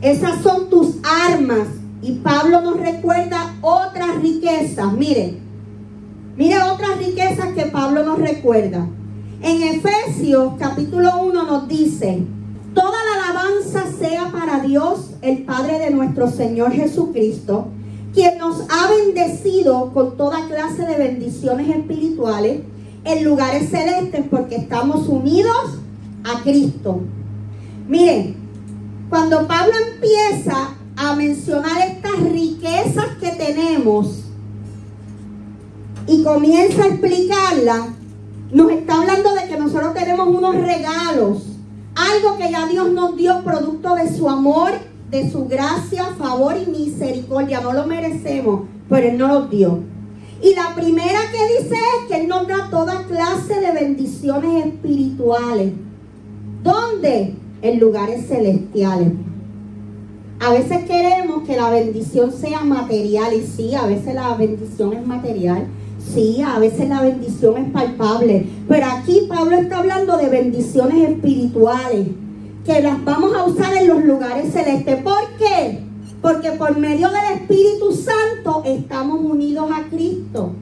Esas 0.00 0.42
son 0.42 0.70
tus 0.70 0.96
armas. 1.02 1.68
Y 2.02 2.12
Pablo 2.16 2.60
nos 2.60 2.78
recuerda 2.78 3.54
otras 3.62 4.20
riquezas. 4.20 4.92
Miren, 4.92 5.43
Mire 6.36 6.60
otras 6.62 6.98
riquezas 6.98 7.54
que 7.54 7.66
Pablo 7.66 8.04
nos 8.04 8.18
recuerda. 8.18 8.88
En 9.40 9.62
Efesios 9.62 10.54
capítulo 10.58 11.22
1 11.22 11.44
nos 11.44 11.68
dice, 11.68 12.22
toda 12.74 12.90
la 12.90 13.30
alabanza 13.30 13.84
sea 13.96 14.32
para 14.32 14.58
Dios, 14.60 15.10
el 15.22 15.44
Padre 15.44 15.78
de 15.78 15.90
nuestro 15.92 16.28
Señor 16.28 16.72
Jesucristo, 16.72 17.68
quien 18.12 18.38
nos 18.38 18.62
ha 18.68 18.90
bendecido 18.90 19.92
con 19.92 20.16
toda 20.16 20.48
clase 20.48 20.84
de 20.84 20.98
bendiciones 20.98 21.68
espirituales 21.68 22.62
en 23.04 23.24
lugares 23.24 23.70
celestes 23.70 24.24
porque 24.28 24.56
estamos 24.56 25.06
unidos 25.08 25.78
a 26.24 26.42
Cristo. 26.42 27.00
Miren, 27.86 28.34
cuando 29.08 29.46
Pablo 29.46 29.74
empieza 29.94 30.74
a 30.96 31.14
mencionar 31.14 31.86
estas 31.86 32.20
riquezas 32.32 33.06
que 33.20 33.30
tenemos, 33.30 34.23
y 36.06 36.22
comienza 36.22 36.84
a 36.84 36.88
explicarla, 36.88 37.94
nos 38.52 38.70
está 38.70 39.00
hablando 39.00 39.34
de 39.34 39.48
que 39.48 39.56
nosotros 39.56 39.94
tenemos 39.94 40.28
unos 40.28 40.54
regalos, 40.54 41.42
algo 41.94 42.36
que 42.36 42.50
ya 42.50 42.66
Dios 42.66 42.92
nos 42.92 43.16
dio 43.16 43.42
producto 43.42 43.94
de 43.94 44.14
su 44.14 44.28
amor, 44.28 44.72
de 45.10 45.30
su 45.30 45.46
gracia, 45.46 46.06
favor 46.18 46.54
y 46.56 46.70
misericordia. 46.70 47.60
No 47.60 47.72
lo 47.72 47.86
merecemos, 47.86 48.62
pero 48.88 49.08
Él 49.08 49.18
nos 49.18 49.28
lo 49.28 49.46
dio. 49.46 49.80
Y 50.42 50.54
la 50.54 50.74
primera 50.74 51.20
que 51.32 51.62
dice 51.62 51.74
es 51.74 52.08
que 52.08 52.20
Él 52.20 52.28
nos 52.28 52.46
da 52.46 52.68
toda 52.70 53.04
clase 53.04 53.60
de 53.60 53.72
bendiciones 53.72 54.66
espirituales. 54.66 55.72
¿Dónde? 56.62 57.34
En 57.62 57.80
lugares 57.80 58.26
celestiales. 58.26 59.12
A 60.40 60.52
veces 60.52 60.84
queremos 60.84 61.44
que 61.44 61.56
la 61.56 61.70
bendición 61.70 62.32
sea 62.32 62.60
material 62.60 63.32
y 63.32 63.46
sí, 63.46 63.74
a 63.74 63.86
veces 63.86 64.14
la 64.14 64.34
bendición 64.34 64.92
es 64.92 65.06
material, 65.06 65.66
Sí, 66.12 66.42
a 66.42 66.58
veces 66.58 66.88
la 66.88 67.02
bendición 67.02 67.56
es 67.56 67.70
palpable, 67.72 68.46
pero 68.68 68.86
aquí 68.86 69.22
Pablo 69.28 69.56
está 69.56 69.78
hablando 69.78 70.16
de 70.16 70.28
bendiciones 70.28 71.10
espirituales, 71.10 72.08
que 72.64 72.80
las 72.80 73.02
vamos 73.04 73.34
a 73.34 73.44
usar 73.44 73.74
en 73.76 73.88
los 73.88 74.04
lugares 74.04 74.52
celestes. 74.52 75.02
¿Por 75.02 75.28
qué? 75.38 75.80
Porque 76.20 76.52
por 76.52 76.78
medio 76.78 77.08
del 77.08 77.40
Espíritu 77.40 77.92
Santo 77.92 78.62
estamos 78.64 79.20
unidos 79.20 79.70
a 79.72 79.84
Cristo. 79.88 80.52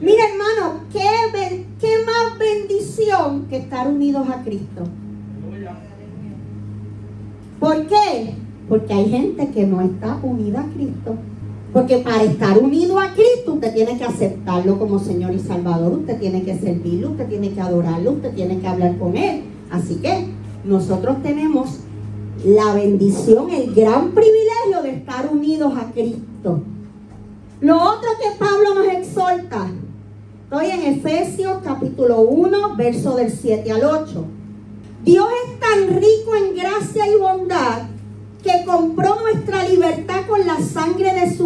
Mira 0.00 0.22
hermano, 0.30 0.80
qué, 0.92 1.64
¿qué 1.80 1.92
más 2.04 2.38
bendición 2.38 3.46
que 3.48 3.56
estar 3.58 3.88
unidos 3.88 4.28
a 4.28 4.42
Cristo? 4.42 4.84
¿Por 7.58 7.86
qué? 7.86 8.34
Porque 8.68 8.92
hay 8.92 9.08
gente 9.08 9.48
que 9.48 9.66
no 9.66 9.80
está 9.80 10.18
unida 10.22 10.60
a 10.60 10.66
Cristo. 10.74 11.16
Porque 11.72 11.98
para 11.98 12.22
estar 12.22 12.58
unido 12.58 12.98
a 12.98 13.12
Cristo 13.12 13.54
usted 13.54 13.74
tiene 13.74 13.98
que 13.98 14.04
aceptarlo 14.04 14.78
como 14.78 14.98
Señor 14.98 15.34
y 15.34 15.38
Salvador, 15.38 15.92
usted 15.92 16.18
tiene 16.18 16.42
que 16.42 16.58
servirlo, 16.58 17.10
usted 17.10 17.28
tiene 17.28 17.52
que 17.52 17.60
adorarlo, 17.60 18.12
usted 18.12 18.32
tiene 18.34 18.58
que 18.58 18.66
hablar 18.66 18.96
con 18.98 19.16
Él. 19.16 19.42
Así 19.70 19.96
que 19.96 20.28
nosotros 20.64 21.22
tenemos 21.22 21.80
la 22.44 22.74
bendición, 22.74 23.50
el 23.50 23.74
gran 23.74 24.12
privilegio 24.12 24.82
de 24.82 24.90
estar 24.90 25.28
unidos 25.30 25.74
a 25.76 25.90
Cristo. 25.92 26.62
Lo 27.60 27.76
otro 27.76 28.08
que 28.22 28.38
Pablo 28.38 28.74
nos 28.74 28.86
exhorta, 28.86 29.66
estoy 30.44 30.70
en 30.70 30.94
Efesios 30.94 31.58
capítulo 31.62 32.20
1, 32.20 32.76
verso 32.76 33.16
del 33.16 33.30
7 33.30 33.70
al 33.72 33.84
8. 33.84 34.24
Dios 35.04 35.26
es 35.44 35.60
tan 35.60 35.88
rico 35.96 36.34
en 36.36 36.56
gracia 36.56 37.06
y 37.08 37.18
bondad 37.18 37.82
que 38.42 38.64
compró 38.64 39.20
nuestra 39.20 39.68
libertad 39.68 40.26
con 40.28 40.46
la 40.46 40.60
sangre 40.60 41.12
de 41.14 41.34
su 41.34 41.37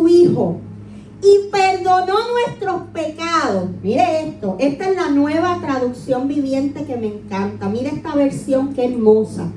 Y 1.23 1.51
perdonó 1.51 2.15
nuestros 2.33 2.83
pecados. 2.93 3.69
Mire 3.83 4.29
esto, 4.29 4.57
esta 4.59 4.91
es 4.91 4.97
la 4.97 5.11
nueva 5.11 5.59
traducción 5.61 6.27
viviente 6.29 6.85
que 6.85 6.97
me 6.97 7.07
encanta. 7.07 7.69
Mire 7.69 7.89
esta 7.89 8.15
versión 8.15 8.75
que 8.75 8.85
hermosa. 8.85 9.49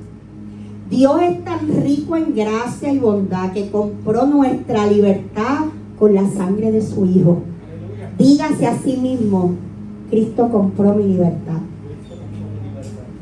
Dios 0.90 1.20
es 1.22 1.44
tan 1.44 1.68
rico 1.84 2.16
en 2.16 2.36
gracia 2.36 2.92
y 2.92 3.00
bondad 3.00 3.52
que 3.54 3.72
compró 3.72 4.28
nuestra 4.28 4.86
libertad 4.86 5.66
con 5.98 6.14
la 6.14 6.30
sangre 6.30 6.72
de 6.72 6.82
su 6.82 7.06
Hijo. 7.06 7.42
Dígase 8.18 8.68
a 8.68 8.78
sí 8.78 8.98
mismo, 8.98 9.56
Cristo 10.10 10.50
compró 10.50 10.94
mi 10.94 11.06
libertad. 11.06 11.60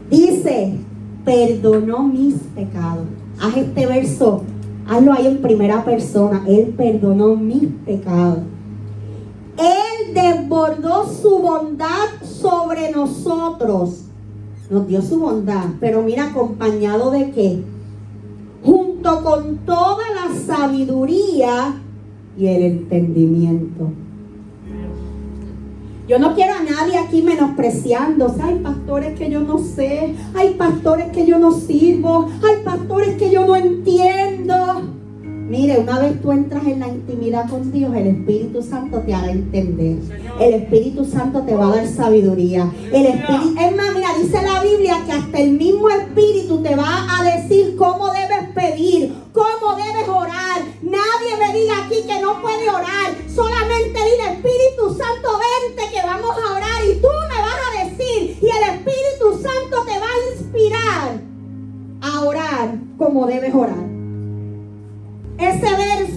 Dice, 0.10 0.74
perdonó 1.24 2.04
mis 2.04 2.36
pecados. 2.56 3.08
Haz 3.40 3.58
este 3.58 3.88
verso, 3.88 4.44
hazlo 4.88 5.14
ahí 5.14 5.28
en 5.28 5.42
primera 5.42 5.84
persona. 5.84 6.44
Él 6.48 6.74
perdonó 6.76 7.36
mis 7.36 7.66
pecados. 7.86 8.40
Él 9.58 10.14
desbordó 10.14 11.06
su 11.08 11.40
bondad 11.40 12.10
sobre 12.24 12.92
nosotros. 12.92 14.06
Nos 14.70 14.88
dio 14.88 15.02
su 15.02 15.20
bondad, 15.20 15.66
pero 15.80 16.02
mira, 16.02 16.28
acompañado 16.28 17.12
de 17.12 17.32
qué? 17.32 17.64
Junto 18.64 19.24
con 19.24 19.58
toda 19.66 20.04
la 20.16 20.36
sabiduría 20.36 21.76
y 22.38 22.48
el 22.48 22.64
entendimiento. 22.64 23.92
Yo 26.08 26.20
no 26.20 26.36
quiero 26.36 26.54
a 26.54 26.64
nadie 26.64 26.98
aquí 26.98 27.22
menospreciando. 27.22 28.36
Hay 28.44 28.60
pastores 28.60 29.18
que 29.18 29.30
yo 29.30 29.40
no 29.40 29.58
sé. 29.58 30.16
Hay 30.36 30.56
pastores 30.56 31.12
que 31.12 31.26
yo 31.26 31.40
no 31.40 31.52
sirvo. 31.52 32.30
Hay 32.44 32.64
pastores 32.64 33.16
que 33.16 33.32
yo 33.32 33.46
no 33.46 33.56
entiendo. 33.56 35.03
Mire, 35.50 35.78
una 35.80 36.00
vez 36.00 36.22
tú 36.22 36.32
entras 36.32 36.66
en 36.66 36.80
la 36.80 36.88
intimidad 36.88 37.50
con 37.50 37.72
Dios, 37.72 37.94
el 37.96 38.08
Espíritu 38.08 38.64
Santo 38.64 39.00
te 39.00 39.14
hará 39.14 39.32
entender. 39.32 39.98
El 40.40 40.54
Espíritu 40.54 41.06
Santo 41.06 41.42
te 41.42 41.56
va 41.56 41.68
a 41.68 41.76
dar 41.76 41.88
sabiduría. 41.88 42.72
El 42.92 43.06
Espíritu, 43.06 43.56
es 43.60 43.76
más, 43.76 43.94
mira, 43.94 44.10
dice 44.22 44.42
la 44.42 44.64
Biblia 44.64 45.04
que 45.06 45.12
hasta 45.12 45.40
el 45.40 45.52
mismo 45.52 45.90
Espíritu 45.90 46.64
te 46.64 46.76
va 46.76 47.06
a 47.20 47.24
decir 47.24 47.76
cómo 47.76 48.12
debes 48.12 48.50
pedir, 48.56 49.14
cómo 49.34 49.76
debes 49.76 50.08
orar. 50.08 50.62
Nadie 50.82 51.38
me 51.40 51.60
diga 51.60 51.86
aquí 51.86 52.08
que 52.08 52.22
no 52.22 52.42
puede 52.42 52.70
orar. 52.70 53.14
Solamente 53.28 54.00
dile, 54.00 54.34
Espíritu 54.34 54.90
Santo, 54.90 55.30
vente 55.40 55.94
que 55.94 56.06
vamos 56.06 56.32
a 56.32 56.54
orar 56.54 56.86
y 56.90 56.96
tú 57.02 57.08
me 57.08 57.42
vas 57.42 57.60
a 57.68 57.84
decir 57.84 58.38
y 58.42 58.46
el 58.46 58.76
Espíritu 58.76 59.42
Santo 59.42 59.84
te 59.86 60.00
va 60.00 60.06
a 60.06 60.32
inspirar 60.34 61.22
a 62.02 62.24
orar 62.26 62.76
como 62.98 63.26
debes 63.28 63.54
orar. 63.54 63.83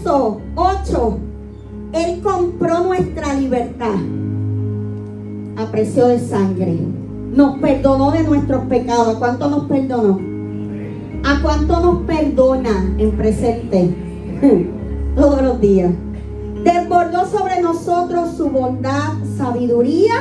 Ese 0.06 0.12
verso 0.12 0.40
8, 0.54 1.18
Él 1.92 2.20
compró 2.22 2.84
nuestra 2.84 3.34
libertad 3.34 3.96
a 5.56 5.66
precio 5.72 6.06
de 6.06 6.20
sangre. 6.20 6.78
Nos 7.34 7.58
perdonó 7.58 8.12
de 8.12 8.22
nuestros 8.22 8.66
pecados. 8.66 9.16
¿A 9.16 9.18
cuánto 9.18 9.50
nos 9.50 9.64
perdonó? 9.64 10.20
¿A 11.24 11.42
cuánto 11.42 11.80
nos 11.80 12.02
perdona 12.02 12.94
en 12.98 13.16
presente? 13.16 13.94
Todos 15.16 15.42
los 15.42 15.60
días. 15.60 15.92
Desbordó 16.62 17.26
sobre 17.26 17.60
nosotros 17.60 18.36
su 18.36 18.48
bondad, 18.48 19.12
sabiduría 19.36 20.14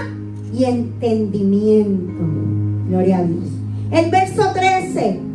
y 0.51 0.63
entendimiento. 0.63 2.23
Gloria 2.89 3.19
a 3.19 3.23
Dios. 3.23 3.45
El 3.91 4.09
verso 4.09 4.51
13. 4.51 5.34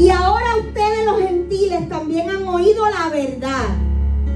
Y 0.00 0.08
ahora 0.08 0.56
ustedes 0.56 1.04
los 1.04 1.20
gentiles 1.20 1.86
también 1.90 2.30
han 2.30 2.48
oído 2.48 2.86
la 2.88 3.10
verdad. 3.10 3.66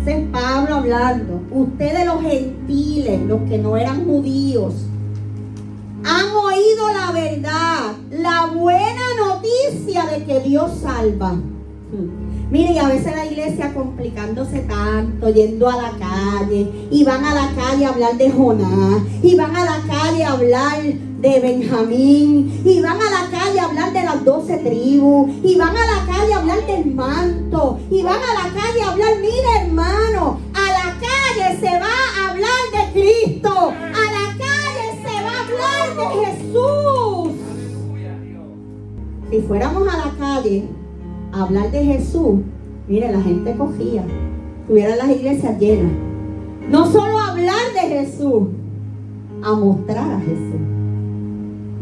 Ese 0.03 0.19
es 0.19 0.29
Pablo 0.29 0.75
hablando. 0.75 1.41
Ustedes 1.51 2.05
los 2.05 2.21
gentiles, 2.21 3.23
los 3.23 3.41
que 3.49 3.57
no 3.57 3.75
eran 3.79 4.05
judíos, 4.05 4.75
han 6.05 6.27
oído 6.37 6.93
la 6.93 7.13
verdad, 7.13 7.93
la 8.11 8.47
buena 8.55 9.05
noticia 9.27 10.05
de 10.05 10.25
que 10.27 10.41
Dios 10.41 10.71
salva. 10.83 11.35
Mire, 12.51 12.73
y 12.73 12.79
a 12.79 12.89
veces 12.89 13.17
la 13.17 13.25
iglesia 13.25 13.73
complicándose 13.73 14.59
tanto, 14.61 15.31
yendo 15.31 15.71
a 15.71 15.77
la 15.77 15.93
calle, 15.93 16.89
y 16.91 17.05
van 17.05 17.25
a 17.25 17.35
la 17.35 17.51
calle 17.55 17.87
a 17.87 17.89
hablar 17.89 18.19
de 18.19 18.31
Jonás, 18.31 19.03
y 19.23 19.35
van 19.35 19.57
a 19.57 19.65
la 19.65 19.79
calle 19.87 20.25
a 20.25 20.33
hablar 20.33 20.83
de 21.25 21.41
Benjamín, 21.41 22.61
y 22.67 22.83
van 22.83 22.99
a 23.01 23.11
la 23.11 23.31
calle 23.31 23.59
a 23.59 23.65
hablar 23.65 23.95
de 23.95 24.03
las 24.03 24.23
doce 24.27 24.59
tribus, 24.59 25.31
y 25.43 25.57
van 25.57 25.75
a 25.75 25.87
la 25.87 26.13
calle 26.13 26.35
a 26.35 26.39
hablar 26.39 26.67
del 26.67 26.95
manto, 26.95 27.79
y 27.91 28.03
van 28.03 28.21
a 28.21 28.43
la 28.43 28.61
calle 28.61 28.83
a 28.83 28.91
hablar, 28.91 29.13
mire 29.23 29.63
hermano, 29.63 30.39
a 30.53 30.67
la 30.71 31.01
calle 31.01 31.59
se 31.59 31.81
va 31.81 31.97
a 32.19 32.31
hablar 32.31 32.63
de 32.75 33.01
Cristo, 33.01 33.51
a 33.51 34.05
la 34.19 34.37
calle 34.37 34.87
se 35.03 35.15
va 35.25 35.31
a 35.33 35.45
hablar 35.47 35.87
de 35.97 36.27
Jesús. 36.27 37.33
Si 39.31 39.41
fuéramos 39.49 39.89
a 39.89 39.97
la 39.97 40.13
calle 40.19 40.69
a 41.33 41.43
hablar 41.43 41.71
de 41.71 41.85
Jesús, 41.87 42.41
mire, 42.87 43.11
la 43.11 43.23
gente 43.23 43.57
cogía, 43.57 44.05
tuvieran 44.69 44.99
las 44.99 45.09
iglesias 45.09 45.59
llenas. 45.59 45.93
No 46.69 46.85
solo 46.93 47.19
hablar 47.19 47.73
de 47.73 47.81
Jesús, 47.81 48.43
a 49.43 49.53
mostrar 49.55 50.13
a 50.13 50.21
Jesús. 50.21 50.74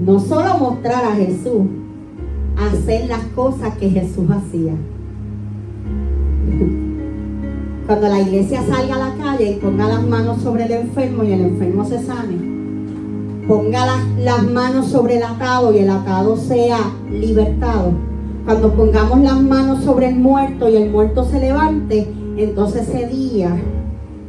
No 0.04 0.18
solo 0.18 0.58
mostrar 0.58 1.04
a 1.04 1.14
Jesús, 1.14 1.62
hacer 2.58 3.08
las 3.08 3.22
cosas 3.36 3.76
que 3.76 3.88
Jesús 3.88 4.28
hacía. 4.30 4.72
Cuando 7.86 8.08
la 8.08 8.20
iglesia 8.20 8.62
salga 8.68 8.96
a 8.96 9.10
la 9.10 9.14
calle 9.14 9.52
y 9.52 9.60
ponga 9.60 9.86
las 9.86 10.04
manos 10.04 10.42
sobre 10.42 10.64
el 10.64 10.72
enfermo 10.72 11.22
y 11.22 11.30
el 11.30 11.42
enfermo 11.42 11.84
se 11.84 12.02
sane, 12.02 12.36
ponga 13.46 13.86
las, 13.86 14.18
las 14.18 14.50
manos 14.50 14.86
sobre 14.86 15.18
el 15.18 15.22
atado 15.22 15.72
y 15.72 15.78
el 15.78 15.90
atado 15.90 16.36
sea 16.36 16.80
libertado. 17.08 17.92
Cuando 18.44 18.72
pongamos 18.72 19.20
las 19.20 19.40
manos 19.40 19.84
sobre 19.84 20.08
el 20.08 20.16
muerto 20.16 20.68
y 20.68 20.78
el 20.78 20.90
muerto 20.90 21.24
se 21.24 21.38
levante, 21.38 22.12
entonces 22.36 22.88
ese 22.88 23.06
día, 23.06 23.56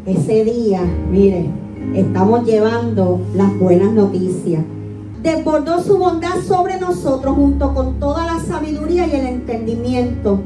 ese 0.06 0.46
día, 0.46 0.82
mire, 1.10 1.48
estamos 1.96 2.46
llevando 2.46 3.22
las 3.34 3.58
buenas 3.58 3.92
noticias 3.92 4.64
desbordó 5.24 5.82
su 5.82 5.98
bondad 5.98 6.42
sobre 6.46 6.80
nosotros 6.80 7.34
junto 7.36 7.74
con 7.74 7.98
toda 7.98 8.26
la 8.26 8.40
sabiduría 8.42 9.08
y 9.08 9.12
el 9.12 9.26
entendimiento. 9.26 10.42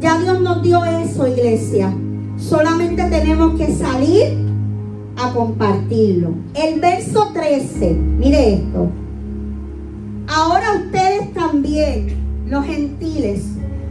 Ya 0.00 0.16
Dios 0.18 0.40
nos 0.40 0.62
dio 0.62 0.84
eso, 0.84 1.26
iglesia. 1.26 1.92
Solamente 2.38 3.02
tenemos 3.10 3.58
que 3.58 3.74
salir 3.74 4.38
a 5.16 5.32
compartirlo. 5.32 6.34
El 6.54 6.80
verso 6.80 7.30
13, 7.34 7.94
mire 7.94 8.54
esto. 8.54 8.88
Ahora 10.28 10.76
ustedes 10.84 11.34
también, 11.34 12.16
los 12.46 12.64
gentiles, 12.64 13.42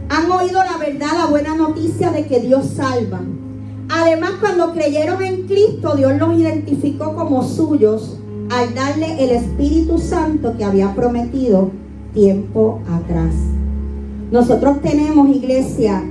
han 0.08 0.30
oído 0.30 0.64
la 0.64 0.78
verdad, 0.78 1.12
la 1.14 1.26
buena 1.26 1.54
noticia 1.54 2.10
de 2.10 2.26
que 2.26 2.40
Dios 2.40 2.70
salva. 2.74 3.20
Además, 3.90 4.32
cuando 4.40 4.72
creyeron 4.72 5.22
en 5.22 5.46
Cristo, 5.46 5.94
Dios 5.94 6.14
los 6.18 6.38
identificó 6.38 7.14
como 7.14 7.42
suyos 7.42 8.18
al 8.50 8.74
darle 8.74 9.24
el 9.24 9.30
Espíritu 9.30 9.98
Santo 9.98 10.56
que 10.56 10.64
había 10.64 10.94
prometido 10.94 11.70
tiempo 12.14 12.80
atrás. 12.90 13.34
Nosotros 14.30 14.80
tenemos, 14.80 15.28
iglesia, 15.28 16.02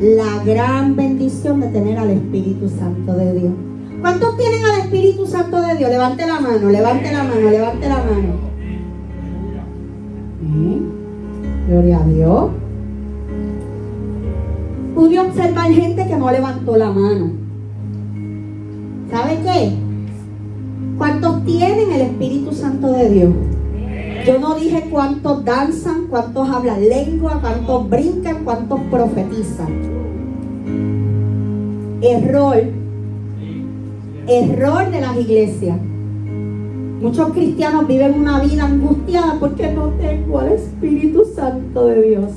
la 0.00 0.44
gran 0.44 0.96
bendición 0.96 1.60
de 1.60 1.68
tener 1.68 1.98
al 1.98 2.10
Espíritu 2.10 2.68
Santo 2.68 3.14
de 3.14 3.38
Dios. 3.38 3.52
¿Cuántos 4.00 4.36
tienen 4.36 4.64
al 4.64 4.80
Espíritu 4.80 5.26
Santo 5.26 5.60
de 5.60 5.76
Dios? 5.76 5.90
Levante 5.90 6.26
la 6.26 6.40
mano, 6.40 6.70
levante 6.70 7.12
la 7.12 7.24
mano, 7.24 7.50
levante 7.50 7.88
la 7.88 7.96
mano. 7.96 8.50
¿Eh? 10.42 10.80
Gloria 11.68 11.98
a 11.98 12.06
Dios. 12.06 12.50
Pude 14.94 15.20
observar 15.20 15.70
gente 15.70 16.06
que 16.06 16.16
no 16.16 16.30
levantó 16.30 16.76
la 16.76 16.90
mano. 16.90 17.30
¿Sabe 19.10 19.38
qué? 19.42 19.89
¿Cuántos 21.00 21.46
tienen 21.46 21.92
el 21.92 22.02
Espíritu 22.02 22.52
Santo 22.52 22.92
de 22.92 23.08
Dios? 23.08 23.32
Yo 24.26 24.38
no 24.38 24.54
dije 24.54 24.86
cuántos 24.90 25.42
danzan, 25.46 26.08
cuántos 26.10 26.46
hablan 26.46 26.86
lengua, 26.86 27.38
cuántos 27.40 27.88
brincan, 27.88 28.44
cuántos 28.44 28.80
profetizan. 28.90 29.68
Error. 32.02 32.64
Error 34.28 34.90
de 34.90 35.00
las 35.00 35.16
iglesias. 35.16 35.78
Muchos 37.00 37.32
cristianos 37.32 37.88
viven 37.88 38.20
una 38.20 38.38
vida 38.42 38.66
angustiada 38.66 39.38
porque 39.40 39.72
no 39.72 39.86
tengo 40.02 40.40
al 40.40 40.52
Espíritu 40.52 41.24
Santo 41.34 41.86
de 41.86 42.02
Dios. 42.02 42.30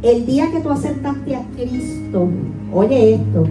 El 0.00 0.24
día 0.24 0.50
que 0.50 0.60
tú 0.60 0.70
aceptaste 0.70 1.36
a 1.36 1.42
Cristo, 1.54 2.26
oye 2.72 3.16
esto, 3.16 3.44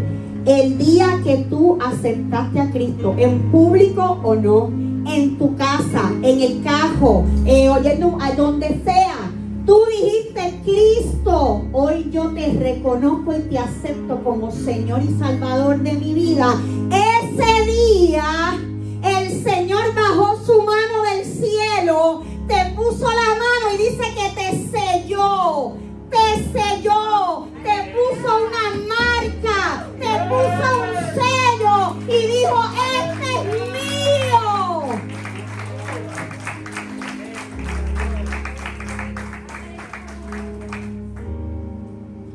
el 0.46 0.78
día 0.78 1.22
que 1.24 1.38
tú 1.50 1.78
aceptaste 1.82 2.60
a 2.60 2.72
Cristo, 2.72 3.16
en 3.18 3.52
público 3.52 4.20
o 4.24 4.36
no, 4.36 4.68
en 5.08 5.38
tu 5.38 5.56
casa, 5.56 6.12
en 6.22 6.42
el 6.42 6.64
cajo, 6.64 7.26
eh, 7.46 7.70
oyendo 7.70 8.18
a 8.22 8.32
donde 8.32 8.82
sea, 8.84 9.32
tú 9.66 9.80
dijiste 9.90 10.62
Cristo, 10.64 11.64
hoy 11.74 12.10
yo 12.12 12.30
te 12.30 12.54
reconozco 12.54 13.36
y 13.36 13.40
te 13.50 13.58
acepto 13.58 14.24
como 14.24 14.52
Señor 14.52 15.02
y 15.04 15.18
Salvador 15.18 15.80
de 15.82 15.94
mi 15.94 16.14
vida. 16.14 16.56
Ese 16.92 17.72
día 17.72 18.56
el 19.04 19.44
Señor 19.44 19.94
bajó 19.96 20.38
su 20.46 20.62
mano 20.62 21.04
del 21.12 21.26
cielo, 21.26 22.24
te 22.48 22.72
puso 22.76 23.06
la 23.06 23.30
mano 23.36 23.74
y 23.74 23.78
dice 23.78 24.04
que 24.16 24.42
te 24.42 24.78
selló, 24.78 25.74
te 26.16 26.28
selló, 26.54 27.48
te 27.64 27.76
puso 27.94 28.30
una 28.48 28.66
marca, 28.88 29.60
te 30.00 30.12
puso 30.30 30.66
un 30.82 30.94
sello 31.14 31.76
y 32.08 32.18
dijo, 32.28 32.60
este 33.04 33.30
es 33.36 33.46
mío. 33.74 34.44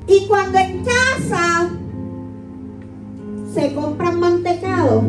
Y 0.07 0.27
cuando 0.27 0.59
en 0.59 0.85
casa 0.85 1.71
se 3.55 3.75
compran 3.75 4.21
mantecados, 4.21 5.05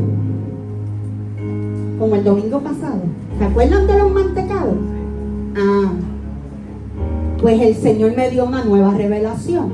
como 2.00 2.16
el 2.16 2.24
domingo 2.24 2.60
pasado. 2.62 3.02
¿Se 3.38 3.46
acuerdan 3.46 3.86
de 3.88 3.98
los 4.00 4.12
mantecados? 4.12 4.91
El 7.72 7.78
Señor 7.78 8.16
me 8.18 8.30
dio 8.30 8.44
una 8.44 8.66
nueva 8.66 8.94
revelación. 8.96 9.72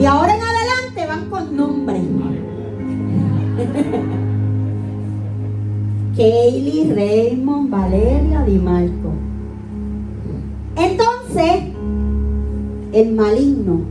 Y 0.00 0.04
ahora 0.06 0.34
en 0.34 0.42
adelante 0.42 1.06
van 1.06 1.30
con 1.30 1.56
nombre. 1.56 2.00
Kaylee, 6.16 6.92
Raymond, 6.92 7.70
Valeria, 7.70 8.42
Di 8.42 8.58
Marco. 8.58 9.12
Entonces, 10.74 11.62
el 12.92 13.12
maligno 13.12 13.82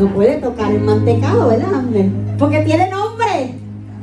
no 0.00 0.14
puede 0.14 0.38
tocar 0.38 0.72
el 0.72 0.82
mantecado, 0.82 1.46
¿verdad? 1.46 1.84
Porque 2.40 2.58
tiene 2.62 2.90
nombre. 2.90 3.54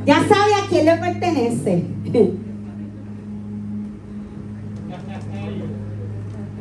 Ya 0.05 0.25
sabe 0.29 0.53
a 0.53 0.65
quién 0.69 0.85
le 0.85 0.95
pertenece. 0.95 1.83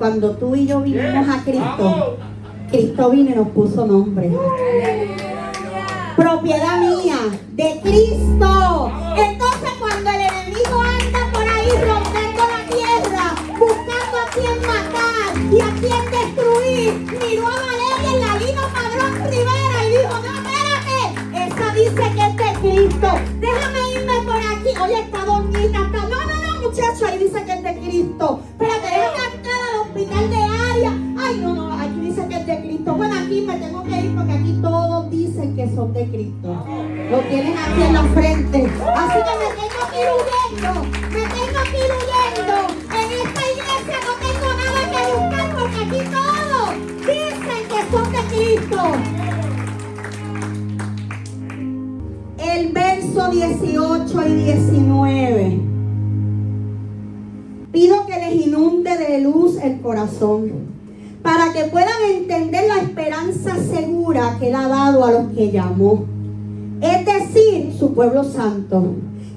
Cuando 0.05 0.33
tú 0.33 0.55
y 0.55 0.67
yo 0.67 0.83
vinimos 0.83 1.27
a 1.31 1.43
Cristo, 1.43 2.19
Cristo 2.71 3.09
vino 3.09 3.31
y 3.31 3.35
nos 3.37 3.49
puso 3.49 3.87
nombre. 3.87 4.31
Propiedad 6.15 6.79
mía, 6.79 7.17
de 7.53 7.81
Cristo. 7.83 8.93
Entonces 9.17 9.71
cuando 9.81 10.11
el 10.11 10.21
enemigo 10.21 10.83
anda 10.83 11.33
por 11.33 11.49
ahí 11.49 11.71
rompiendo 11.71 12.43
la 12.53 12.61
tierra, 12.69 13.35
buscando 13.59 14.17
a 14.19 14.29
quien 14.35 14.61
matar 14.61 15.33
y 15.51 15.61
a 15.63 15.71
quien 15.81 16.05
destruir, 16.11 16.93
miró 17.27 17.47
a 17.47 17.57
Valeria 17.65 18.11
en 18.13 18.21
la 18.21 18.33
Lino 18.45 18.63
Padrón 18.75 19.15
Rivera 19.31 19.79
y 19.87 19.89
dijo, 19.89 20.17
no, 20.21 20.33
espérate, 20.37 21.01
esa 21.47 21.67
dice 21.73 22.05
que 22.15 22.23
es 22.27 22.37
de 22.37 22.51
Cristo. 22.61 23.09
Déjame 23.41 23.81
irme 23.95 24.17
por 24.27 24.37
aquí. 24.37 24.71
Oye, 24.83 25.01
esta 25.01 25.25
doñita 25.25 25.79
está. 25.87 26.09
No, 26.09 26.27
no, 26.27 26.37
no, 26.43 26.61
muchacho, 26.61 27.07
ahí 27.07 27.17
dice 27.17 27.43
que 27.43 27.54
porque 34.15 34.33
aquí 34.33 34.59
todos 34.63 35.11
dicen 35.11 35.57
que 35.57 35.75
son 35.75 35.93
de 35.93 36.07
Cristo. 36.09 36.65
Lo 37.11 37.19
tienen 37.21 37.57
aquí 37.59 37.83
en 37.83 37.93
la 37.93 38.05
frente. 38.05 38.71
Así 38.95 39.19
que 39.27 39.35
me 39.41 39.49
tengo 39.61 39.83
que 39.91 39.99
ir 40.01 40.09
huyendo. 40.19 40.73
Me 41.11 41.23
tengo 41.37 41.61
que 41.71 41.79
ir 41.79 41.93
huyendo. 41.99 42.57
En 42.91 43.09
esta 43.23 43.43
iglesia 43.53 43.97
no 44.07 44.13
tengo 44.27 44.49
nada 44.63 44.81
que 44.91 45.01
buscar 45.15 45.47
porque 45.59 45.79
aquí 45.85 46.01
todos 46.11 46.67
dicen 47.01 47.63
que 47.69 47.81
son 47.91 48.07
de 48.13 48.23
Cristo. 48.35 48.83
el 52.39 52.73
verso 52.73 53.31
18 53.31 54.29
y 54.29 54.35
19. 54.35 55.61
Pido 57.73 58.07
que 58.07 58.17
les 58.17 58.47
inunde 58.47 58.97
de 58.97 59.21
luz 59.21 59.59
el 59.61 59.81
corazón 59.81 60.74
para 61.25 61.55
que 61.55 61.65
puedan 61.71 62.03
entender 62.15 62.65
la 62.69 62.83
esperanza 62.83 63.57
segura 63.57 64.37
que 64.39 64.49
Él 64.49 64.55
ha 64.55 64.69
dado 64.69 65.07
a 65.07 65.11
los 65.11 65.33
que 65.33 65.51
llamó. 65.51 66.05
Es 66.83 67.07
decir, 67.07 67.73
su 67.79 67.95
pueblo 67.95 68.25
santo, 68.25 68.97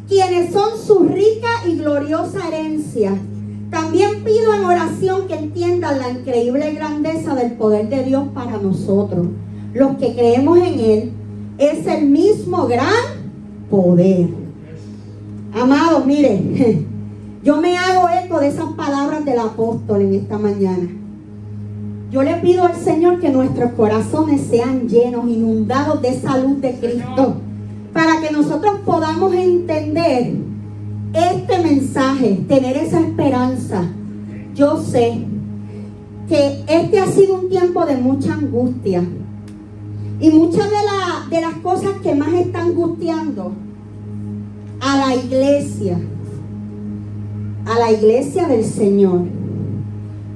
quienes 0.09 0.51
son 0.51 0.77
su 0.77 1.07
rica 1.07 1.47
y 1.65 1.77
gloriosa 1.77 2.45
herencia. 2.49 3.13
También 3.71 4.25
pido 4.25 4.53
en 4.53 4.65
oración 4.65 5.27
que 5.29 5.35
entiendan 5.35 5.99
la 5.99 6.09
increíble 6.09 6.73
grandeza 6.73 7.35
del 7.35 7.53
poder 7.53 7.87
de 7.87 8.03
Dios 8.03 8.25
para 8.33 8.57
nosotros, 8.57 9.27
los 9.73 9.95
que 9.95 10.13
creemos 10.13 10.57
en 10.57 10.79
Él 10.81 11.11
es 11.57 11.87
el 11.87 12.05
mismo 12.07 12.67
gran 12.67 12.91
poder. 13.69 14.27
Amados, 15.53 16.05
mire, 16.05 16.83
yo 17.43 17.61
me 17.61 17.77
hago 17.77 18.09
eco 18.25 18.41
de 18.41 18.49
esas 18.49 18.73
palabras 18.73 19.23
del 19.23 19.39
apóstol 19.39 20.01
en 20.01 20.15
esta 20.15 20.37
mañana. 20.37 20.96
Yo 22.09 22.23
le 22.23 22.35
pido 22.35 22.63
al 22.63 22.75
Señor 22.75 23.19
que 23.19 23.29
nuestros 23.29 23.73
corazones 23.73 24.41
sean 24.49 24.87
llenos, 24.87 25.27
inundados 25.27 26.01
de 26.01 26.09
esa 26.09 26.37
luz 26.37 26.61
de 26.61 26.73
Cristo, 26.75 27.35
para 27.91 28.21
que 28.21 28.31
nosotros 28.31 28.75
podamos 28.85 29.33
entender 29.33 30.33
este 31.13 31.59
mensaje, 31.59 32.45
tener 32.47 32.77
esa 32.77 33.01
esperanza. 33.01 33.83
Yo 34.55 34.81
sé 34.81 35.19
que 36.29 36.63
este 36.67 36.99
ha 36.99 37.07
sido 37.07 37.41
un 37.41 37.49
tiempo 37.49 37.85
de 37.85 37.97
mucha 37.97 38.33
angustia, 38.33 39.03
y 40.19 40.31
muchas 40.31 40.65
de, 40.69 40.75
la, 40.75 41.27
de 41.29 41.41
las 41.41 41.53
cosas 41.55 41.91
que 42.01 42.15
más 42.15 42.33
están 42.33 42.69
angustiando 42.69 43.51
a 44.79 44.97
la 44.97 45.15
iglesia, 45.15 45.99
a 47.65 47.79
la 47.79 47.91
iglesia 47.91 48.47
del 48.47 48.63
Señor, 48.63 49.21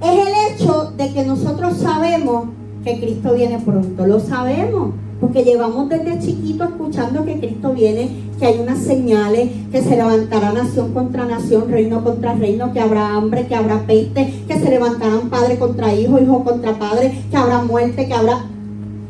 es 0.03 0.27
el 0.27 0.33
de 0.61 1.11
que 1.11 1.23
nosotros 1.23 1.77
sabemos 1.77 2.45
que 2.83 2.99
Cristo 2.99 3.33
viene 3.33 3.59
pronto. 3.59 4.05
Lo 4.05 4.19
sabemos, 4.19 4.91
porque 5.19 5.43
llevamos 5.43 5.89
desde 5.89 6.19
chiquito 6.19 6.65
escuchando 6.65 7.25
que 7.25 7.39
Cristo 7.39 7.73
viene, 7.73 8.09
que 8.37 8.45
hay 8.45 8.59
unas 8.59 8.77
señales, 8.77 9.49
que 9.71 9.81
se 9.81 9.95
levantará 9.95 10.51
nación 10.53 10.93
contra 10.93 11.25
nación, 11.25 11.67
reino 11.67 12.03
contra 12.03 12.33
reino, 12.33 12.71
que 12.73 12.79
habrá 12.79 13.15
hambre, 13.15 13.47
que 13.47 13.55
habrá 13.55 13.87
peste, 13.87 14.43
que 14.47 14.59
se 14.59 14.69
levantarán 14.69 15.29
padre 15.29 15.57
contra 15.57 15.95
hijo, 15.95 16.19
hijo 16.19 16.43
contra 16.43 16.77
padre, 16.77 17.23
que 17.31 17.37
habrá 17.37 17.63
muerte, 17.63 18.07
que 18.07 18.13
habrá... 18.13 18.45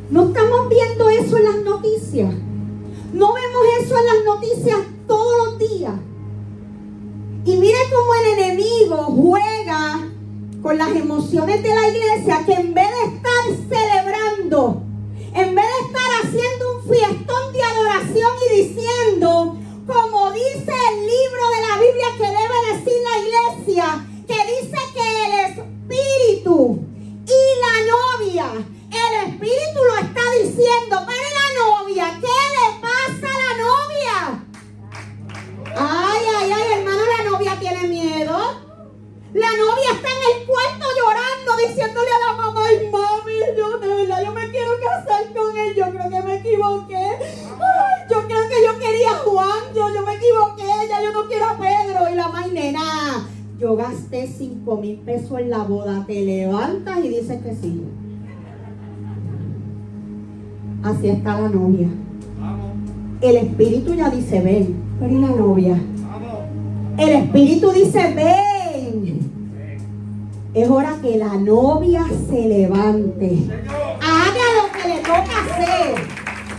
No 0.09 0.27
estamos 0.27 0.69
viendo 0.69 1.09
eso 1.09 1.37
en 1.37 1.43
las 1.43 1.63
noticias. 1.63 2.33
No 3.13 3.33
vemos 3.33 3.63
eso 3.81 3.95
en 3.97 4.05
las 4.05 4.35
noticias 4.35 4.77
todos 5.05 5.45
los 5.45 5.59
días. 5.59 5.93
Y 7.43 7.57
mire 7.57 7.77
cómo 7.91 8.13
el 8.13 8.39
enemigo 8.39 8.97
juega 8.97 10.10
con 10.61 10.77
las 10.77 10.89
emociones 10.89 11.63
de 11.63 11.69
la 11.69 11.87
iglesia 11.87 12.43
que 12.45 12.53
en 12.53 12.73
vez 12.73 12.87
de 12.87 13.15
estar 13.15 13.43
celebrando, 13.69 14.83
en 15.33 15.55
vez 15.55 15.65
de 15.65 15.87
estar 15.87 16.09
haciendo 16.23 16.75
un 16.75 16.89
fiestón 16.89 17.53
de 17.53 17.63
adoración 17.63 18.31
y 18.49 18.55
diciendo, 18.63 19.57
como 19.87 20.31
dice 20.31 20.73
el 20.91 20.99
libro 21.07 21.43
de 21.55 21.61
la 21.67 21.75
Biblia 21.79 22.07
que 22.17 22.27
debe 22.27 22.57
decir 22.73 22.99
la 23.09 23.15
iglesia, 23.57 24.07
que 24.27 24.35
dice 24.35 24.77
que 24.93 25.25
el 25.25 25.33
Espíritu 25.49 26.79
y 27.25 27.41
la 27.61 27.75
novia 27.91 28.65
el 28.91 29.29
Espíritu 29.29 29.83
lo 29.87 29.97
está 29.97 30.21
diciendo. 30.41 30.97
Para 31.05 31.27
la 31.39 31.47
novia, 31.65 32.19
¿qué 32.19 32.27
le 32.27 32.67
pasa 32.81 33.27
a 33.27 33.41
la 33.45 33.53
novia? 33.63 34.45
Ay, 35.77 36.21
ay, 36.37 36.51
ay, 36.51 36.79
hermano, 36.79 37.01
la 37.17 37.29
novia 37.29 37.59
tiene 37.59 37.87
miedo. 37.87 38.60
La 39.33 39.47
novia 39.47 39.91
está 39.93 40.09
en 40.09 40.23
el 40.27 40.45
cuarto 40.45 40.85
llorando, 40.99 41.51
diciéndole 41.65 42.09
a 42.11 42.19
la 42.27 42.41
mamá, 42.41 42.65
ay 42.67 42.89
mami, 42.91 43.57
yo 43.57 43.77
de 43.77 43.87
verdad, 43.87 44.25
yo 44.25 44.31
me 44.33 44.51
quiero 44.51 44.71
casar 44.83 45.23
con 45.33 45.57
él, 45.57 45.73
yo 45.73 45.89
creo 45.89 46.09
que 46.09 46.27
me 46.27 46.35
equivoqué. 46.35 46.95
Ay, 46.97 48.07
yo 48.09 48.27
creo 48.27 48.49
que 48.49 48.55
yo 48.65 48.77
quería 48.77 49.11
a 49.11 49.19
Juan, 49.19 49.73
yo, 49.73 49.87
yo 49.93 50.05
me 50.05 50.15
equivoqué, 50.15 50.87
ya 50.89 51.01
yo 51.01 51.13
no 51.13 51.29
quiero 51.29 51.45
a 51.45 51.57
Pedro. 51.57 52.09
Y 52.11 52.15
la 52.15 52.27
mamá, 52.27 52.47
nena, 52.47 53.29
yo 53.57 53.77
gasté 53.77 54.27
5 54.27 54.75
mil 54.75 54.97
pesos 54.97 55.39
en 55.39 55.49
la 55.49 55.59
boda, 55.59 56.03
te 56.05 56.25
levantas 56.25 56.97
y 56.99 57.07
dices 57.07 57.41
que 57.41 57.55
sí. 57.55 57.85
Así 60.83 61.07
está 61.07 61.39
la 61.39 61.47
novia. 61.47 61.87
El 63.21 63.37
espíritu 63.37 63.93
ya 63.93 64.09
dice, 64.09 64.41
ven, 64.41 64.83
pero 64.99 65.13
y 65.13 65.21
la 65.21 65.27
novia. 65.27 65.79
El 66.97 67.09
espíritu 67.09 67.71
dice, 67.71 68.13
ven. 68.13 68.50
Es 70.53 70.69
hora 70.69 70.97
que 71.01 71.17
la 71.17 71.35
novia 71.35 72.05
se 72.29 72.45
levante. 72.45 73.47
Haga 74.01 74.45
lo 74.57 74.69
que 74.73 74.85
le 74.89 74.97
toca 74.99 75.21
hacer. 75.21 75.95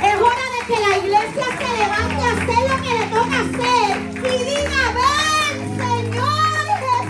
Es 0.00 0.16
hora 0.16 0.46
de 0.54 0.60
que 0.66 0.78
la 0.80 0.96
iglesia 0.96 1.46
se 1.58 1.68
levante 1.76 2.20
a 2.22 2.32
hacer 2.32 2.62
lo 2.70 2.76
que 2.82 2.92
le 2.98 3.04
toca 3.12 3.36
hacer. 3.42 3.90
Y 4.16 4.34
diga, 4.48 4.82
ven, 4.96 5.56
Señor 5.76 6.64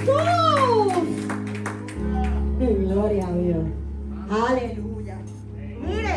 Jesús. 0.09 0.93
Gloria 2.89 3.27
a 3.29 3.33
Dios. 3.33 3.65
Aleluya. 4.29 5.17
Mire. 5.87 6.17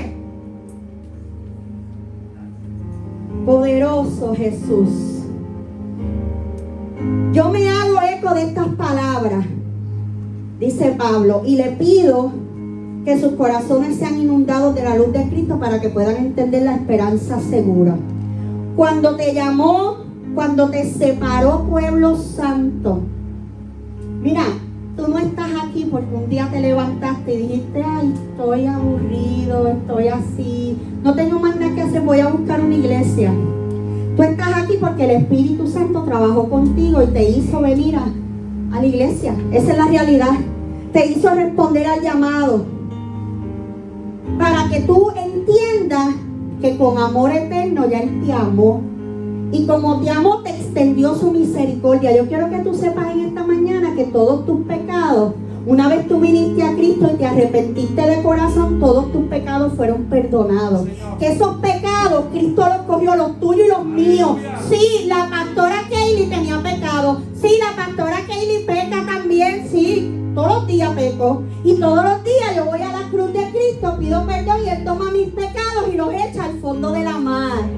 Poderoso 3.45 4.35
Jesús. 4.35 4.89
Yo 7.33 7.49
me 7.49 7.69
hago 7.69 8.01
eco 8.01 8.33
de 8.33 8.43
estas 8.43 8.69
palabras, 8.69 9.45
dice 10.59 10.95
Pablo, 10.97 11.41
y 11.45 11.55
le 11.57 11.71
pido 11.71 12.31
que 13.03 13.19
sus 13.19 13.33
corazones 13.33 13.97
sean 13.97 14.19
inundados 14.19 14.73
de 14.73 14.83
la 14.83 14.95
luz 14.95 15.13
de 15.13 15.27
Cristo 15.29 15.59
para 15.59 15.79
que 15.79 15.89
puedan 15.89 16.17
entender 16.17 16.63
la 16.63 16.75
esperanza 16.75 17.39
segura. 17.39 17.95
Cuando 18.75 19.15
te 19.15 19.33
llamó, 19.33 19.97
cuando 20.33 20.69
te 20.69 20.83
separó 20.91 21.65
pueblo 21.69 22.17
santo, 22.17 22.99
mira, 24.21 24.43
tú 24.97 25.07
no 25.07 25.19
estás 25.19 25.49
aquí 25.63 25.87
porque 25.89 26.15
un 26.15 26.29
día 26.29 26.49
te 26.51 26.61
levantaste 26.61 27.33
y 27.33 27.37
dijiste, 27.37 27.83
ay, 27.83 28.13
estoy 28.31 28.65
aburrido, 28.65 29.67
estoy 29.67 30.07
así, 30.07 30.77
no 31.03 31.13
tengo 31.13 31.39
más 31.39 31.55
nada 31.57 31.75
que 31.75 31.81
hacer, 31.81 32.01
voy 32.01 32.19
a 32.19 32.29
buscar 32.29 32.59
una 32.59 32.75
iglesia. 32.75 33.31
Tú 34.15 34.23
estás 34.23 34.63
aquí 34.63 34.77
porque 34.79 35.03
el 35.03 35.11
Espíritu 35.11 35.67
Santo 35.67 36.03
trabajó 36.03 36.49
contigo 36.49 37.03
y 37.03 37.07
te 37.07 37.29
hizo 37.29 37.61
venir 37.61 37.97
a, 37.97 38.07
a 38.75 38.81
la 38.81 38.87
iglesia. 38.87 39.35
Esa 39.51 39.71
es 39.71 39.77
la 39.77 39.87
realidad. 39.87 40.31
Te 40.93 41.07
hizo 41.07 41.33
responder 41.33 41.87
al 41.87 42.01
llamado. 42.01 42.65
Para 44.37 44.69
que 44.69 44.81
tú 44.81 45.11
entiendas 45.15 46.15
que 46.61 46.77
con 46.77 46.97
amor 46.97 47.31
eterno 47.31 47.87
ya 47.89 47.99
Él 47.99 48.23
te 48.25 48.33
amó. 48.33 48.81
Y 49.51 49.65
como 49.65 50.01
te 50.01 50.09
amó, 50.09 50.41
te 50.41 50.49
extendió 50.49 51.15
su 51.15 51.31
misericordia. 51.31 52.15
Yo 52.15 52.27
quiero 52.27 52.49
que 52.49 52.59
tú 52.59 52.73
sepas 52.73 53.11
en 53.11 53.25
esta 53.25 53.45
mañana 53.45 53.93
que 53.95 54.05
todos 54.05 54.45
tus 54.45 54.65
pecados 54.65 55.33
una 55.67 55.87
vez 55.87 56.07
tú 56.07 56.19
viniste 56.19 56.61
a 56.61 56.75
Cristo 56.75 57.09
y 57.11 57.17
te 57.17 57.25
arrepentiste 57.25 57.99
de 57.99 58.21
corazón, 58.21 58.79
todos 58.79 59.11
tus 59.11 59.23
pecados 59.23 59.73
fueron 59.73 60.03
perdonados. 60.03 60.87
Que 61.17 61.29
esos 61.29 61.57
pecados 61.57 62.25
Cristo 62.31 62.67
los 62.67 62.85
cogió, 62.85 63.15
los 63.15 63.39
tuyos 63.39 63.65
y 63.65 63.69
los 63.69 63.83
míos. 63.83 64.37
Sí, 64.69 65.05
la 65.07 65.27
pastora 65.27 65.81
Kaylee 65.89 66.27
tenía 66.27 66.54
pecado. 67.05 67.21
Sí, 67.41 67.59
la 67.59 67.75
pastora 67.75 68.17
Kaylee 68.27 68.65
peca 68.65 69.05
también. 69.05 69.67
Sí, 69.69 70.11
todos 70.33 70.47
los 70.47 70.67
días 70.67 70.91
peco. 70.93 71.43
Y 71.63 71.75
todos 71.75 72.03
los 72.03 72.23
días 72.23 72.55
yo 72.55 72.65
voy 72.65 72.81
a 72.81 72.91
la 72.91 73.09
cruz 73.09 73.33
de 73.33 73.49
Cristo, 73.51 73.97
pido 73.99 74.25
perdón 74.25 74.57
y 74.65 74.69
Él 74.69 74.83
toma 74.83 75.11
mis 75.11 75.27
pecados 75.29 75.91
y 75.91 75.97
los 75.97 76.13
echa 76.13 76.45
al 76.45 76.59
fondo 76.59 76.91
de 76.91 77.03
la 77.03 77.17
mar. 77.17 77.69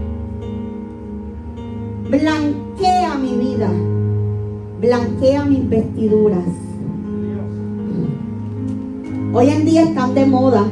Blanquea 2.10 3.16
mi 3.16 3.34
vida. 3.38 3.70
Blanquea 4.80 5.46
mis 5.46 5.70
vestiduras. 5.70 6.46
Hoy 9.34 9.50
en 9.50 9.66
día 9.66 9.84
están 9.84 10.16
de 10.16 10.26
moda 10.26 10.66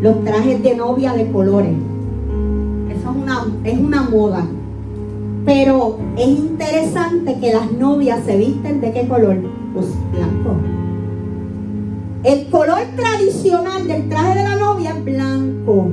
los 0.00 0.24
trajes 0.24 0.62
de 0.62 0.76
novia 0.76 1.14
de 1.14 1.30
colores. 1.30 1.74
Eso 2.90 3.10
es 3.10 3.16
una, 3.16 3.46
es 3.64 3.78
una 3.78 4.02
moda. 4.02 4.44
Pero 5.44 5.98
es 6.16 6.28
interesante 6.28 7.38
que 7.40 7.52
las 7.52 7.72
novias 7.72 8.24
se 8.24 8.36
visten 8.36 8.80
de 8.80 8.92
qué 8.92 9.08
color? 9.08 9.38
Pues 9.74 9.86
blanco. 10.12 10.56
El 12.22 12.46
color 12.50 12.82
tradicional 12.94 13.88
del 13.88 14.08
traje 14.08 14.38
de 14.38 14.44
la 14.44 14.56
novia 14.56 14.90
es 14.90 15.04
blanco. 15.04 15.88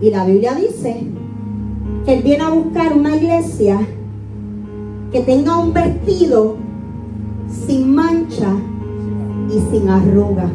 Y 0.00 0.10
la 0.10 0.24
Biblia 0.24 0.54
dice 0.54 1.06
que 2.04 2.14
él 2.14 2.22
viene 2.24 2.42
a 2.42 2.50
buscar 2.50 2.92
una 2.92 3.14
iglesia 3.14 3.78
que 5.12 5.20
tenga 5.20 5.58
un 5.58 5.72
vestido 5.72 6.56
sin 7.66 7.94
mancha 7.94 8.48
y 9.48 9.70
sin 9.70 9.88
arruga. 9.88 10.50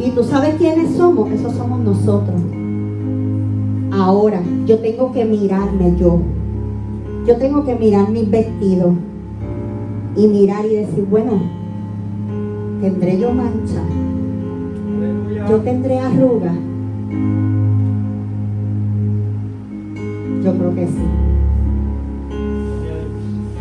¿Y 0.00 0.10
tú 0.10 0.24
sabes 0.24 0.56
quiénes 0.56 0.96
somos? 0.96 1.30
Esos 1.30 1.54
somos 1.54 1.78
nosotros. 1.78 2.40
Ahora, 3.92 4.40
yo 4.66 4.78
tengo 4.78 5.12
que 5.12 5.24
mirarme 5.24 5.96
yo. 5.96 6.20
Yo 7.26 7.36
tengo 7.36 7.64
que 7.64 7.74
mirar 7.74 8.08
mis 8.10 8.30
vestidos 8.30 8.94
y 10.16 10.26
mirar 10.26 10.64
y 10.64 10.76
decir, 10.76 11.06
bueno, 11.10 11.32
¿tendré 12.80 13.18
yo 13.18 13.32
mancha? 13.32 13.82
¿Yo 15.48 15.56
tendré 15.58 15.98
arruga? 15.98 16.52
Yo 20.44 20.54
creo 20.54 20.74
que 20.74 20.86
sí. 20.86 21.02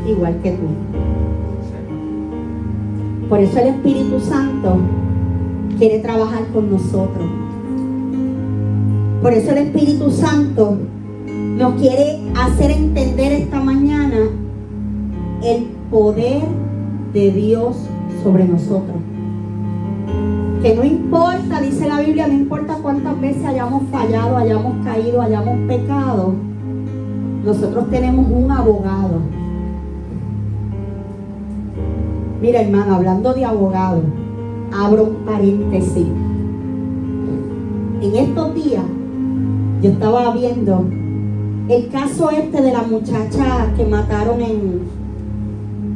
Igual 0.08 0.40
que 0.42 0.52
tú. 0.52 0.68
Por 3.28 3.40
eso 3.40 3.60
el 3.60 3.68
Espíritu 3.68 4.20
Santo 4.20 4.78
quiere 5.78 6.00
trabajar 6.00 6.48
con 6.54 6.72
nosotros. 6.72 7.39
Por 9.22 9.34
eso 9.34 9.52
el 9.52 9.58
Espíritu 9.58 10.12
Santo 10.12 10.78
nos 11.28 11.74
quiere 11.74 12.20
hacer 12.36 12.72
entender 12.72 13.34
esta 13.34 13.60
mañana 13.60 14.18
el 15.44 15.64
poder 15.92 16.44
de 17.14 17.32
Dios 17.32 17.76
sobre 18.24 18.46
nosotros. 18.46 18.98
Que 20.62 20.76
no 20.76 20.84
importa, 20.84 21.62
dice 21.62 21.88
la 21.88 22.02
Biblia, 22.02 22.28
no 22.28 22.34
importa 22.34 22.78
cuántas 22.82 23.20
veces 23.20 23.46
hayamos 23.46 23.84
fallado, 23.92 24.38
hayamos 24.38 24.86
caído, 24.86 25.22
hayamos 25.22 25.58
pecado, 25.68 26.34
nosotros 27.46 27.90
tenemos 27.90 28.28
un 28.30 28.52
abogado 28.52 29.22
Mira, 32.42 32.62
hermano, 32.62 32.96
hablando 32.96 33.34
de 33.34 33.44
abogado, 33.44 34.02
abro 34.72 35.04
un 35.04 35.16
paréntesis. 35.26 36.08
En 38.02 38.16
estos 38.16 38.56
días 38.56 38.84
yo 39.82 39.92
estaba 39.92 40.34
viendo 40.34 40.86
el 41.70 41.90
caso 41.90 42.32
este 42.32 42.62
de 42.62 42.74
la 42.74 42.82
muchacha 42.82 43.74
que 43.78 43.86
mataron 43.86 44.42
en, 44.42 44.82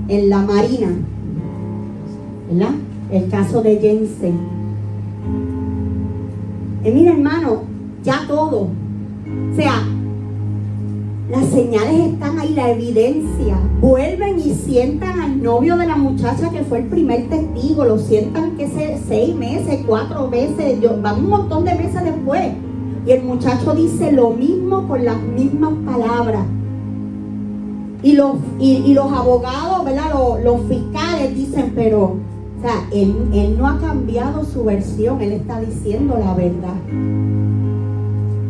en 0.07 0.29
la 0.29 0.39
Marina, 0.39 0.89
¿verdad? 2.49 2.75
El 3.11 3.29
caso 3.29 3.61
de 3.61 3.77
Jensen. 3.77 4.39
Y 6.85 6.91
mira, 6.91 7.13
hermano, 7.13 7.63
ya 8.03 8.25
todo. 8.27 8.67
O 9.51 9.55
sea, 9.55 9.83
las 11.29 11.45
señales 11.47 12.13
están 12.13 12.39
ahí, 12.39 12.53
la 12.53 12.71
evidencia. 12.71 13.57
Vuelven 13.81 14.39
y 14.39 14.53
sientan 14.53 15.19
al 15.19 15.41
novio 15.41 15.77
de 15.77 15.87
la 15.87 15.95
muchacha 15.95 16.49
que 16.51 16.63
fue 16.63 16.79
el 16.79 16.85
primer 16.85 17.29
testigo. 17.29 17.85
Lo 17.85 17.97
sientan 17.97 18.57
que 18.57 18.67
se, 18.67 18.99
seis 19.07 19.35
meses, 19.35 19.81
cuatro 19.87 20.27
meses, 20.27 20.79
van 21.01 21.19
un 21.19 21.29
montón 21.29 21.65
de 21.65 21.75
meses 21.75 22.03
después. 22.03 22.53
Y 23.05 23.11
el 23.11 23.23
muchacho 23.23 23.73
dice 23.73 24.11
lo 24.11 24.31
mismo 24.31 24.87
con 24.87 25.03
las 25.03 25.21
mismas 25.21 25.73
palabras. 25.85 26.45
Y 28.01 28.13
los, 28.13 28.35
y, 28.59 28.93
los 28.93 29.11
abogados, 29.11 29.85
¿verdad? 29.85 30.11
Los, 30.43 30.61
fiscales 30.67 31.35
dicen, 31.35 31.71
pero, 31.75 32.01
o 32.03 32.61
sea, 32.61 32.87
él, 32.91 33.15
él 33.33 33.57
no 33.57 33.67
ha 33.67 33.79
cambiado 33.79 34.43
su 34.43 34.65
versión, 34.65 35.21
él 35.21 35.33
está 35.33 35.59
diciendo 35.61 36.17
la 36.17 36.33
verdad. 36.33 36.75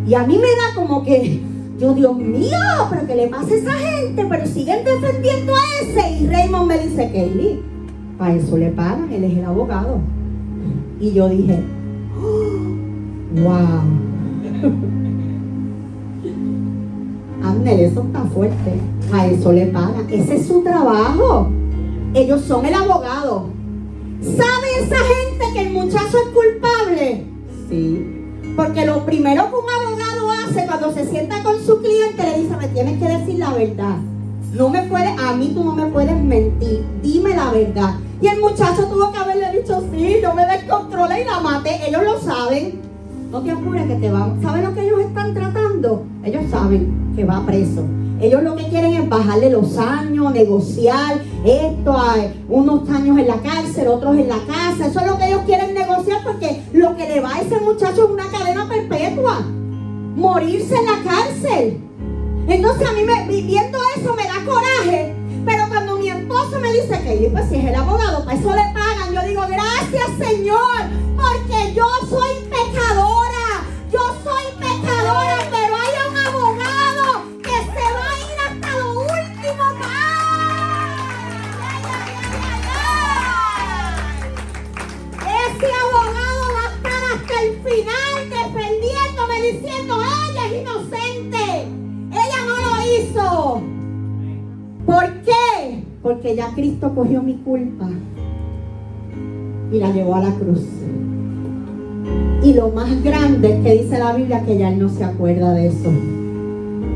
Y 0.07 0.13
a 0.15 0.25
mí 0.25 0.37
me 0.37 0.41
da 0.41 0.75
como 0.75 1.03
que 1.03 1.41
yo, 1.79 1.93
Dios 1.93 2.17
mío, 2.17 2.57
pero 2.89 3.07
¿qué 3.07 3.15
le 3.15 3.27
pasa 3.27 3.53
a 3.53 3.57
esa 3.57 3.73
gente? 3.73 4.25
Pero 4.27 4.47
siguen 4.47 4.85
defendiendo 4.85 5.53
a 5.53 5.83
ese. 5.83 6.23
Y 6.23 6.27
Raymond 6.27 6.67
me 6.67 6.77
dice, 6.79 7.11
Kelly, 7.11 7.61
para 8.17 8.35
eso 8.35 8.57
le 8.57 8.69
pagan, 8.69 9.11
él 9.11 9.23
es 9.23 9.37
el 9.37 9.45
abogado. 9.45 9.99
Y 10.99 11.13
yo 11.13 11.29
dije, 11.29 11.63
wow. 13.43 14.12
Ándale, 17.43 17.85
eso 17.85 18.01
está 18.01 18.23
fuerte. 18.25 18.73
A 19.11 19.27
eso 19.27 19.51
le 19.51 19.67
pagan. 19.67 20.07
Ese 20.09 20.37
es 20.37 20.47
su 20.47 20.63
trabajo. 20.63 21.49
Ellos 22.13 22.41
son 22.41 22.65
el 22.65 22.73
abogado. 22.73 23.49
¿Sabe 24.21 24.79
esa 24.81 24.95
gente 24.95 25.45
que 25.53 25.61
el 25.61 25.69
muchacho 25.73 26.17
es 26.17 26.29
culpable? 26.33 27.25
Sí. 27.69 28.23
Porque 28.55 28.85
lo 28.85 29.05
primero 29.05 29.49
que 29.49 29.55
un 29.55 29.69
abogado 29.69 30.31
hace 30.31 30.65
cuando 30.65 30.93
se 30.93 31.05
sienta 31.09 31.43
con 31.43 31.59
su 31.59 31.81
cliente 31.81 32.23
le 32.23 32.43
dice, 32.43 32.55
me 32.55 32.69
tienes 32.69 32.97
que 32.99 33.07
decir 33.07 33.39
la 33.39 33.53
verdad. 33.53 33.97
No 34.53 34.69
me 34.69 34.83
puedes, 34.83 35.19
a 35.19 35.35
mí 35.35 35.51
tú 35.53 35.61
no 35.63 35.75
me 35.75 35.87
puedes 35.87 36.15
mentir. 36.15 36.85
Dime 37.01 37.35
la 37.35 37.51
verdad. 37.51 37.95
Y 38.21 38.27
el 38.27 38.39
muchacho 38.39 38.85
tuvo 38.85 39.11
que 39.11 39.17
haberle 39.17 39.51
dicho, 39.59 39.83
sí, 39.91 40.19
no 40.21 40.33
me 40.33 40.45
descontrolé 40.45 41.21
y 41.21 41.25
la 41.25 41.41
maté. 41.41 41.89
Ellos 41.89 42.03
lo 42.03 42.21
saben. 42.21 42.92
No 43.33 43.41
te 43.41 43.49
apures 43.49 43.87
que 43.87 43.95
te 43.95 44.11
van. 44.11 44.39
¿Saben 44.43 44.63
lo 44.63 44.75
que 44.75 44.81
ellos 44.85 44.99
están 44.99 45.33
tratando? 45.33 46.05
Ellos 46.23 46.43
saben 46.51 47.13
que 47.15 47.25
va 47.25 47.43
preso. 47.43 47.83
Ellos 48.21 48.43
lo 48.43 48.55
que 48.55 48.67
quieren 48.67 48.93
es 48.93 49.09
bajarle 49.09 49.49
los 49.49 49.75
años, 49.79 50.31
negociar 50.31 51.19
esto, 51.43 51.99
hay 51.99 52.45
unos 52.47 52.87
años 52.91 53.17
en 53.17 53.27
la 53.27 53.37
cárcel, 53.37 53.87
otros 53.87 54.17
en 54.17 54.29
la 54.29 54.37
casa. 54.45 54.85
Eso 54.85 54.99
es 54.99 55.07
lo 55.07 55.17
que 55.17 55.29
ellos 55.29 55.41
quieren 55.47 55.73
negociar 55.73 56.19
porque 56.23 56.61
lo 56.73 56.95
que 56.95 57.07
le 57.07 57.21
va 57.21 57.33
a 57.33 57.41
ese 57.41 57.59
muchacho 57.59 58.03
es 58.03 58.11
una 58.11 58.29
cadena 58.29 58.69
perpetua. 58.69 59.39
Morirse 60.15 60.75
en 60.75 60.85
la 60.85 61.11
cárcel. 61.11 61.79
Entonces 62.47 62.87
a 62.87 62.93
mí 62.93 63.01
me, 63.03 63.27
viviendo 63.27 63.79
eso 63.97 64.13
me 64.13 64.25
da 64.25 64.45
coraje. 64.45 65.15
Pero 65.43 65.63
cuando 65.69 65.97
mi 65.97 66.09
esposo 66.09 66.59
me 66.61 66.71
dice 66.71 67.01
que 67.03 67.29
pues 67.31 67.49
si 67.49 67.55
es 67.55 67.65
el 67.65 67.73
abogado, 67.73 68.23
para 68.25 68.37
eso 68.37 68.51
le 68.51 68.61
pagan, 68.75 69.11
yo 69.11 69.27
digo, 69.27 69.41
gracias 69.49 70.07
Señor, 70.19 70.83
porque 71.17 71.73
yo 71.73 71.85
soy 72.07 72.32
Porque 96.13 96.35
ya 96.35 96.53
Cristo 96.53 96.93
cogió 96.93 97.23
mi 97.23 97.37
culpa 97.37 97.89
y 99.71 99.79
la 99.79 99.91
llevó 99.91 100.13
a 100.13 100.19
la 100.19 100.31
cruz. 100.35 100.61
Y 102.43 102.53
lo 102.53 102.69
más 102.69 103.03
grande 103.03 103.55
es 103.55 103.63
que 103.63 103.81
dice 103.81 103.97
la 103.97 104.13
Biblia 104.13 104.43
que 104.45 104.59
ya 104.59 104.69
Él 104.69 104.77
no 104.77 104.89
se 104.89 105.03
acuerda 105.03 105.55
de 105.55 105.69
eso. 105.69 105.91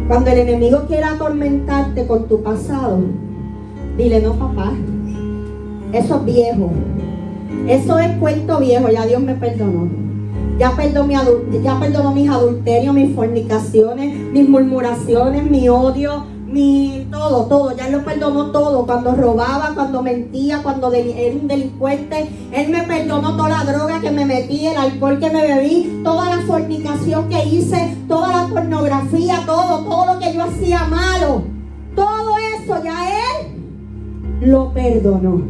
Cuando 0.07 0.29
el 0.29 0.37
enemigo 0.37 0.83
quiera 0.87 1.13
atormentarte 1.13 2.05
con 2.05 2.27
tu 2.27 2.43
pasado, 2.43 2.99
dile, 3.97 4.21
no 4.21 4.33
papá, 4.33 4.73
eso 5.93 6.17
es 6.17 6.25
viejo. 6.25 6.69
Eso 7.67 7.97
es 7.97 8.17
cuento 8.17 8.59
viejo, 8.59 8.87
ya 8.91 9.07
Dios 9.07 9.23
me 9.23 9.33
perdonó. 9.33 9.89
Ya 10.59 10.75
perdonó, 10.75 11.07
mi 11.07 11.15
ya 11.63 11.79
perdonó 11.79 12.13
mis 12.13 12.29
adulterios, 12.29 12.93
mis 12.93 13.15
fornicaciones, 13.15 14.15
mis 14.31 14.47
murmuraciones, 14.47 15.49
mi 15.49 15.69
odio, 15.69 16.36
todo, 17.11 17.45
todo. 17.45 17.75
Ya 17.75 17.89
lo 17.89 18.03
perdonó 18.03 18.51
todo. 18.51 18.85
Cuando 18.85 19.15
robaba, 19.15 19.71
cuando 19.73 20.01
mentía, 20.01 20.61
cuando 20.63 20.91
era 20.91 21.35
un 21.35 21.47
delincuente. 21.47 22.29
Él 22.51 22.69
me 22.69 22.83
perdonó 22.83 23.35
toda 23.35 23.49
la 23.49 23.71
droga 23.71 24.01
que 24.01 24.11
me 24.11 24.25
metí, 24.25 24.67
el 24.67 24.77
alcohol 24.77 25.19
que 25.19 25.29
me 25.29 25.41
bebí, 25.41 26.01
toda 26.03 26.35
la 26.35 26.41
fornicación 26.43 27.29
que 27.29 27.45
hice, 27.45 27.95
toda 28.07 28.29
la 28.29 28.47
pornografía, 28.47 29.43
todo, 29.45 29.83
todo 29.83 30.13
lo 30.13 30.19
que 30.19 30.33
yo 30.33 30.43
hacía 30.43 30.83
malo. 30.85 31.43
Todo 31.95 32.35
eso 32.55 32.83
ya 32.83 33.09
Él 33.09 34.49
lo 34.49 34.73
perdonó. 34.73 35.41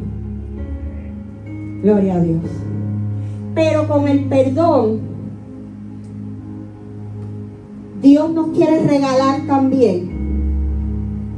Gloria 1.83 2.15
a 2.15 2.19
Dios. 2.19 2.41
Pero 3.55 3.87
con 3.87 4.07
el 4.07 4.25
perdón, 4.25 4.99
Dios 8.01 8.29
nos 8.29 8.49
quiere 8.49 8.85
regalar 8.87 9.41
también 9.47 10.16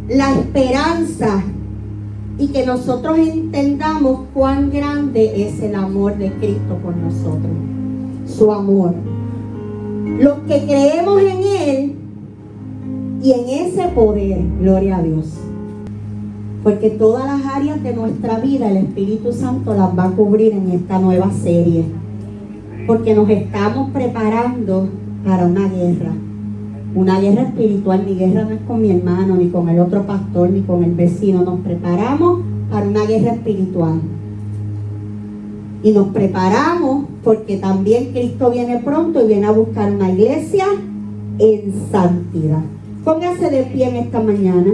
la 0.09 0.33
esperanza 0.33 1.43
y 2.37 2.47
que 2.47 2.65
nosotros 2.65 3.17
entendamos 3.17 4.21
cuán 4.33 4.71
grande 4.71 5.45
es 5.45 5.61
el 5.61 5.75
amor 5.75 6.17
de 6.17 6.31
Cristo 6.33 6.77
por 6.83 6.95
nosotros. 6.95 7.51
Su 8.25 8.51
amor. 8.51 8.93
Los 10.19 10.39
que 10.47 10.65
creemos 10.65 11.21
en 11.21 11.43
Él 11.43 11.95
y 13.21 13.31
en 13.31 13.67
ese 13.67 13.87
poder, 13.89 14.41
gloria 14.59 14.97
a 14.97 15.03
Dios. 15.03 15.33
Porque 16.63 16.89
todas 16.89 17.25
las 17.25 17.55
áreas 17.55 17.81
de 17.83 17.93
nuestra 17.93 18.39
vida 18.39 18.69
el 18.69 18.77
Espíritu 18.77 19.31
Santo 19.31 19.73
las 19.73 19.97
va 19.97 20.05
a 20.05 20.11
cubrir 20.11 20.53
en 20.53 20.71
esta 20.71 20.99
nueva 20.99 21.31
serie 21.31 21.85
porque 22.89 23.13
nos 23.13 23.29
estamos 23.29 23.91
preparando 23.91 24.89
para 25.23 25.45
una 25.45 25.67
guerra. 25.67 26.11
Una 26.95 27.19
guerra 27.19 27.43
espiritual, 27.43 28.03
mi 28.03 28.15
guerra 28.15 28.45
no 28.45 28.51
es 28.51 28.61
con 28.61 28.81
mi 28.81 28.91
hermano, 28.91 29.35
ni 29.35 29.49
con 29.49 29.69
el 29.69 29.79
otro 29.79 30.03
pastor, 30.03 30.49
ni 30.49 30.61
con 30.61 30.83
el 30.83 30.95
vecino. 30.95 31.43
Nos 31.43 31.59
preparamos 31.59 32.41
para 32.71 32.87
una 32.87 33.05
guerra 33.05 33.33
espiritual. 33.33 34.01
Y 35.83 35.91
nos 35.91 36.07
preparamos 36.07 37.05
porque 37.23 37.57
también 37.57 38.11
Cristo 38.11 38.51
viene 38.51 38.79
pronto 38.79 39.23
y 39.23 39.27
viene 39.27 39.45
a 39.45 39.51
buscar 39.51 39.91
una 39.91 40.11
iglesia 40.11 40.65
en 41.37 41.73
santidad. 41.91 42.63
Póngase 43.05 43.49
de 43.49 43.63
pie 43.63 43.89
en 43.89 43.95
esta 43.95 44.19
mañana. 44.19 44.73